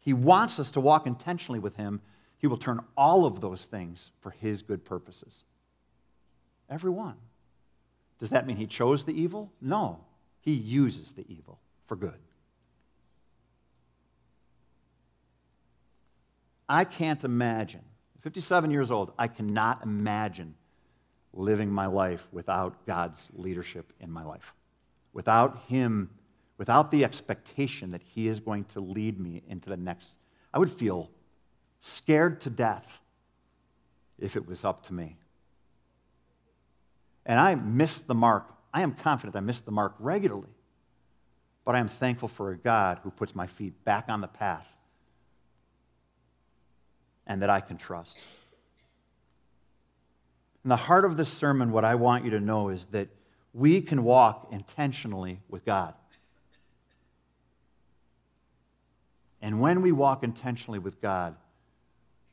he 0.06 0.12
wants 0.12 0.60
us 0.60 0.70
to 0.70 0.80
walk 0.80 1.08
intentionally 1.08 1.58
with 1.58 1.74
Him. 1.74 2.00
He 2.38 2.46
will 2.46 2.58
turn 2.58 2.78
all 2.96 3.26
of 3.26 3.40
those 3.40 3.64
things 3.64 4.12
for 4.20 4.30
His 4.30 4.62
good 4.62 4.84
purposes. 4.84 5.42
Every 6.70 6.92
one. 6.92 7.16
Does 8.20 8.30
that 8.30 8.46
mean 8.46 8.56
He 8.56 8.68
chose 8.68 9.04
the 9.04 9.20
evil? 9.20 9.50
No. 9.60 9.98
He 10.42 10.52
uses 10.52 11.10
the 11.10 11.24
evil 11.28 11.58
for 11.88 11.96
good. 11.96 12.14
I 16.68 16.84
can't 16.84 17.24
imagine, 17.24 17.82
57 18.20 18.70
years 18.70 18.92
old, 18.92 19.10
I 19.18 19.26
cannot 19.26 19.82
imagine 19.82 20.54
living 21.32 21.68
my 21.68 21.86
life 21.86 22.28
without 22.30 22.86
God's 22.86 23.28
leadership 23.34 23.92
in 23.98 24.12
my 24.12 24.22
life, 24.22 24.54
without 25.12 25.64
Him 25.66 26.10
without 26.58 26.90
the 26.90 27.04
expectation 27.04 27.90
that 27.90 28.02
He 28.02 28.28
is 28.28 28.40
going 28.40 28.64
to 28.64 28.80
lead 28.80 29.20
me 29.20 29.42
into 29.48 29.68
the 29.68 29.76
next, 29.76 30.14
I 30.52 30.58
would 30.58 30.70
feel 30.70 31.10
scared 31.80 32.40
to 32.42 32.50
death 32.50 33.00
if 34.18 34.36
it 34.36 34.46
was 34.46 34.64
up 34.64 34.86
to 34.86 34.94
me. 34.94 35.16
And 37.26 37.38
I 37.38 37.54
missed 37.54 38.06
the 38.06 38.14
mark. 38.14 38.46
I 38.72 38.82
am 38.82 38.92
confident 38.92 39.36
I 39.36 39.40
missed 39.40 39.64
the 39.64 39.72
mark 39.72 39.94
regularly. 39.98 40.48
But 41.64 41.74
I 41.74 41.80
am 41.80 41.88
thankful 41.88 42.28
for 42.28 42.52
a 42.52 42.56
God 42.56 43.00
who 43.02 43.10
puts 43.10 43.34
my 43.34 43.46
feet 43.46 43.84
back 43.84 44.06
on 44.08 44.20
the 44.20 44.28
path 44.28 44.66
and 47.26 47.42
that 47.42 47.50
I 47.50 47.60
can 47.60 47.76
trust. 47.76 48.16
In 50.64 50.68
the 50.68 50.76
heart 50.76 51.04
of 51.04 51.16
this 51.16 51.28
sermon, 51.28 51.72
what 51.72 51.84
I 51.84 51.96
want 51.96 52.24
you 52.24 52.30
to 52.30 52.40
know 52.40 52.68
is 52.68 52.86
that 52.86 53.08
we 53.52 53.80
can 53.80 54.04
walk 54.04 54.48
intentionally 54.52 55.40
with 55.48 55.64
God. 55.64 55.94
And 59.46 59.60
when 59.60 59.80
we 59.80 59.92
walk 59.92 60.24
intentionally 60.24 60.80
with 60.80 61.00
God, 61.00 61.36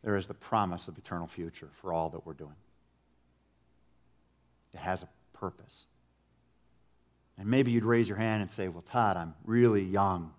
there 0.04 0.18
is 0.18 0.26
the 0.26 0.34
promise 0.34 0.88
of 0.88 0.98
eternal 0.98 1.28
future 1.28 1.70
for 1.80 1.94
all 1.94 2.10
that 2.10 2.26
we're 2.26 2.34
doing. 2.34 2.56
It 4.74 4.80
has 4.80 5.04
a 5.04 5.10
purpose. 5.32 5.86
And 7.38 7.48
maybe 7.48 7.70
you'd 7.70 7.86
raise 7.86 8.10
your 8.10 8.18
hand 8.18 8.42
and 8.42 8.50
say, 8.50 8.68
Well, 8.68 8.82
Todd, 8.82 9.16
I'm 9.16 9.36
really 9.46 9.84
young. 9.84 10.34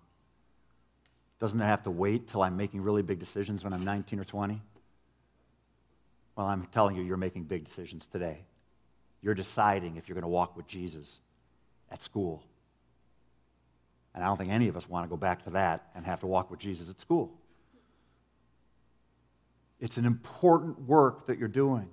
Doesn't 1.39 1.61
it 1.61 1.63
have 1.63 1.83
to 1.83 1.91
wait 1.91 2.27
till 2.27 2.41
I'm 2.41 2.57
making 2.57 2.81
really 2.81 3.03
big 3.03 3.19
decisions 3.19 3.63
when 3.63 3.71
I'm 3.71 3.85
19 3.85 4.19
or 4.19 4.25
20? 4.25 4.61
Well, 6.35 6.45
I'm 6.45 6.65
telling 6.73 6.97
you, 6.97 7.03
you're 7.03 7.15
making 7.15 7.45
big 7.45 7.63
decisions 7.63 8.05
today. 8.05 8.39
You're 9.21 9.33
deciding 9.33 9.95
if 9.95 10.09
you're 10.09 10.15
going 10.15 10.23
to 10.23 10.27
walk 10.27 10.57
with 10.57 10.67
Jesus 10.67 11.21
at 11.89 12.03
school 12.03 12.43
and 14.15 14.23
I 14.23 14.27
don't 14.27 14.37
think 14.37 14.49
any 14.49 14.69
of 14.69 14.77
us 14.77 14.87
want 14.87 15.05
to 15.05 15.09
go 15.09 15.17
back 15.17 15.43
to 15.43 15.49
that 15.51 15.89
and 15.93 16.05
have 16.05 16.21
to 16.21 16.27
walk 16.27 16.49
with 16.49 16.59
Jesus 16.59 16.89
at 16.89 17.01
school. 17.01 17.37
It's 19.81 19.97
an 19.97 20.05
important 20.05 20.79
work 20.79 21.27
that 21.27 21.37
you're 21.37 21.49
doing. 21.49 21.89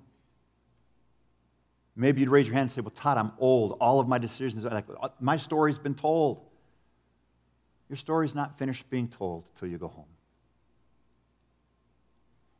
Maybe 1.97 2.21
you'd 2.21 2.29
raise 2.29 2.47
your 2.47 2.53
hand 2.53 2.63
and 2.63 2.71
say, 2.71 2.79
Well, 2.79 2.91
Todd, 2.91 3.17
I'm 3.17 3.33
old. 3.39 3.77
All 3.81 3.99
of 3.99 4.07
my 4.07 4.17
decisions 4.17 4.65
are 4.65 4.69
like, 4.69 4.85
uh, 5.01 5.09
my 5.19 5.35
story's 5.35 5.77
been 5.77 5.93
told. 5.93 6.41
Your 7.89 7.97
story's 7.97 8.33
not 8.33 8.57
finished 8.57 8.89
being 8.89 9.09
told 9.09 9.49
until 9.53 9.67
you 9.67 9.77
go 9.77 9.89
home. 9.89 10.05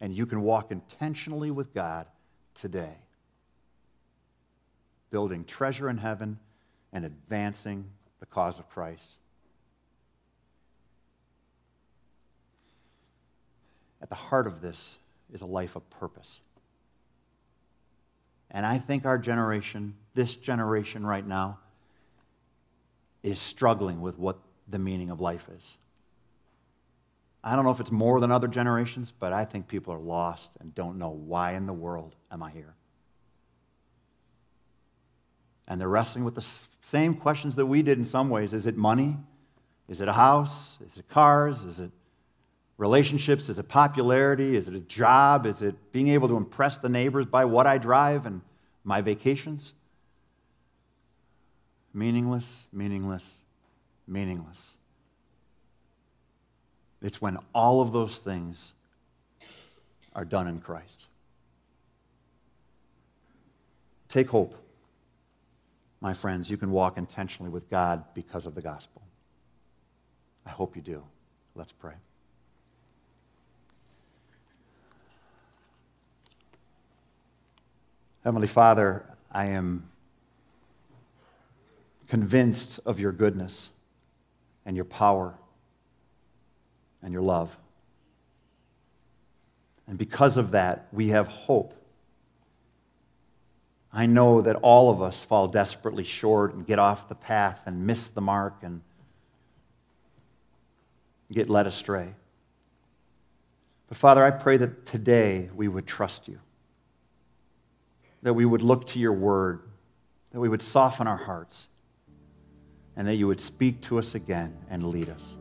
And 0.01 0.13
you 0.13 0.25
can 0.25 0.41
walk 0.41 0.71
intentionally 0.71 1.49
with 1.49 1.73
God 1.73 2.05
today, 2.53 2.97
building 5.09 5.45
treasure 5.45 5.89
in 5.89 5.97
heaven 5.97 6.37
and 6.91 7.05
advancing 7.05 7.85
the 8.19 8.25
cause 8.25 8.59
of 8.59 8.69
Christ 8.69 9.17
at 14.03 14.09
the 14.09 14.15
heart 14.15 14.45
of 14.45 14.61
this 14.61 14.97
is 15.33 15.41
a 15.41 15.45
life 15.45 15.77
of 15.77 15.89
purpose. 15.89 16.41
And 18.51 18.65
I 18.65 18.77
think 18.77 19.05
our 19.05 19.17
generation, 19.17 19.95
this 20.13 20.35
generation 20.35 21.05
right 21.05 21.25
now, 21.25 21.57
is 23.23 23.39
struggling 23.39 24.01
with 24.01 24.19
what 24.19 24.37
the 24.67 24.77
meaning 24.77 25.09
of 25.09 25.21
life 25.21 25.47
is. 25.55 25.77
I 27.45 27.55
don't 27.55 27.63
know 27.63 27.71
if 27.71 27.79
it's 27.79 27.91
more 27.91 28.19
than 28.19 28.29
other 28.29 28.47
generations, 28.47 29.13
but 29.17 29.31
I 29.31 29.45
think 29.45 29.69
people 29.69 29.93
are 29.93 29.99
lost 29.99 30.51
and 30.59 30.75
don't 30.75 30.99
know 30.99 31.09
why 31.09 31.53
in 31.53 31.65
the 31.65 31.73
world 31.73 32.13
am 32.29 32.43
I 32.43 32.51
here. 32.51 32.73
And 35.65 35.79
they're 35.79 35.87
wrestling 35.87 36.25
with 36.25 36.35
the 36.35 36.45
same 36.81 37.15
questions 37.15 37.55
that 37.55 37.65
we 37.65 37.81
did 37.81 37.97
in 37.97 38.05
some 38.05 38.29
ways. 38.29 38.53
Is 38.53 38.67
it 38.67 38.75
money? 38.75 39.17
Is 39.87 40.01
it 40.01 40.09
a 40.09 40.13
house? 40.13 40.77
Is 40.85 40.97
it 40.97 41.07
cars? 41.07 41.63
Is 41.63 41.79
it 41.79 41.91
relationships? 42.77 43.49
Is 43.49 43.59
it 43.59 43.67
popularity? 43.67 44.55
Is 44.55 44.67
it 44.67 44.75
a 44.75 44.79
job? 44.79 45.45
Is 45.45 45.61
it 45.61 45.75
being 45.91 46.09
able 46.09 46.27
to 46.27 46.37
impress 46.37 46.77
the 46.77 46.89
neighbors 46.89 47.25
by 47.25 47.45
what 47.45 47.67
I 47.67 47.77
drive 47.77 48.25
and 48.25 48.41
my 48.83 49.01
vacations? 49.01 49.73
Meaningless, 51.93 52.67
meaningless, 52.71 53.37
meaningless. 54.07 54.71
It's 57.01 57.21
when 57.21 57.37
all 57.53 57.81
of 57.81 57.91
those 57.91 58.17
things 58.17 58.73
are 60.15 60.25
done 60.25 60.47
in 60.47 60.59
Christ. 60.59 61.07
Take 64.09 64.29
hope. 64.29 64.55
My 66.01 66.13
friends, 66.13 66.49
you 66.49 66.57
can 66.57 66.71
walk 66.71 66.97
intentionally 66.97 67.49
with 67.49 67.69
God 67.69 68.03
because 68.13 68.45
of 68.45 68.55
the 68.55 68.61
gospel. 68.61 69.01
I 70.45 70.49
hope 70.49 70.75
you 70.75 70.81
do. 70.81 71.03
Let's 71.55 71.71
pray. 71.71 71.93
Heavenly 78.23 78.47
Father, 78.47 79.03
I 79.33 79.47
am 79.47 79.89
convinced 82.07 82.79
of 82.85 82.97
your 82.97 83.11
goodness 83.11 83.69
and 84.65 84.77
your 84.77 84.85
power 84.85 85.33
and 87.01 87.11
your 87.11 87.21
love. 87.21 87.57
And 89.87 89.97
because 89.97 90.37
of 90.37 90.51
that, 90.51 90.87
we 90.93 91.09
have 91.09 91.27
hope. 91.27 91.73
I 93.91 94.05
know 94.05 94.41
that 94.41 94.55
all 94.55 94.89
of 94.89 95.01
us 95.01 95.21
fall 95.21 95.49
desperately 95.49 96.05
short 96.05 96.53
and 96.53 96.65
get 96.65 96.79
off 96.79 97.09
the 97.09 97.15
path 97.15 97.61
and 97.65 97.85
miss 97.85 98.07
the 98.07 98.21
mark 98.21 98.55
and 98.61 98.79
get 101.29 101.49
led 101.49 101.67
astray. 101.67 102.13
But 103.89 103.97
Father, 103.97 104.23
I 104.23 104.31
pray 104.31 104.55
that 104.55 104.85
today 104.85 105.49
we 105.53 105.67
would 105.67 105.85
trust 105.85 106.29
you 106.29 106.39
that 108.23 108.33
we 108.33 108.45
would 108.45 108.61
look 108.61 108.87
to 108.87 108.99
your 108.99 109.13
word, 109.13 109.61
that 110.31 110.39
we 110.39 110.49
would 110.49 110.61
soften 110.61 111.07
our 111.07 111.17
hearts, 111.17 111.67
and 112.95 113.07
that 113.07 113.15
you 113.15 113.27
would 113.27 113.41
speak 113.41 113.81
to 113.81 113.99
us 113.99 114.15
again 114.15 114.57
and 114.69 114.87
lead 114.87 115.09
us. 115.09 115.35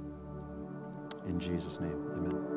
In 1.26 1.38
Jesus' 1.38 1.80
name, 1.80 1.96
amen. 2.16 2.51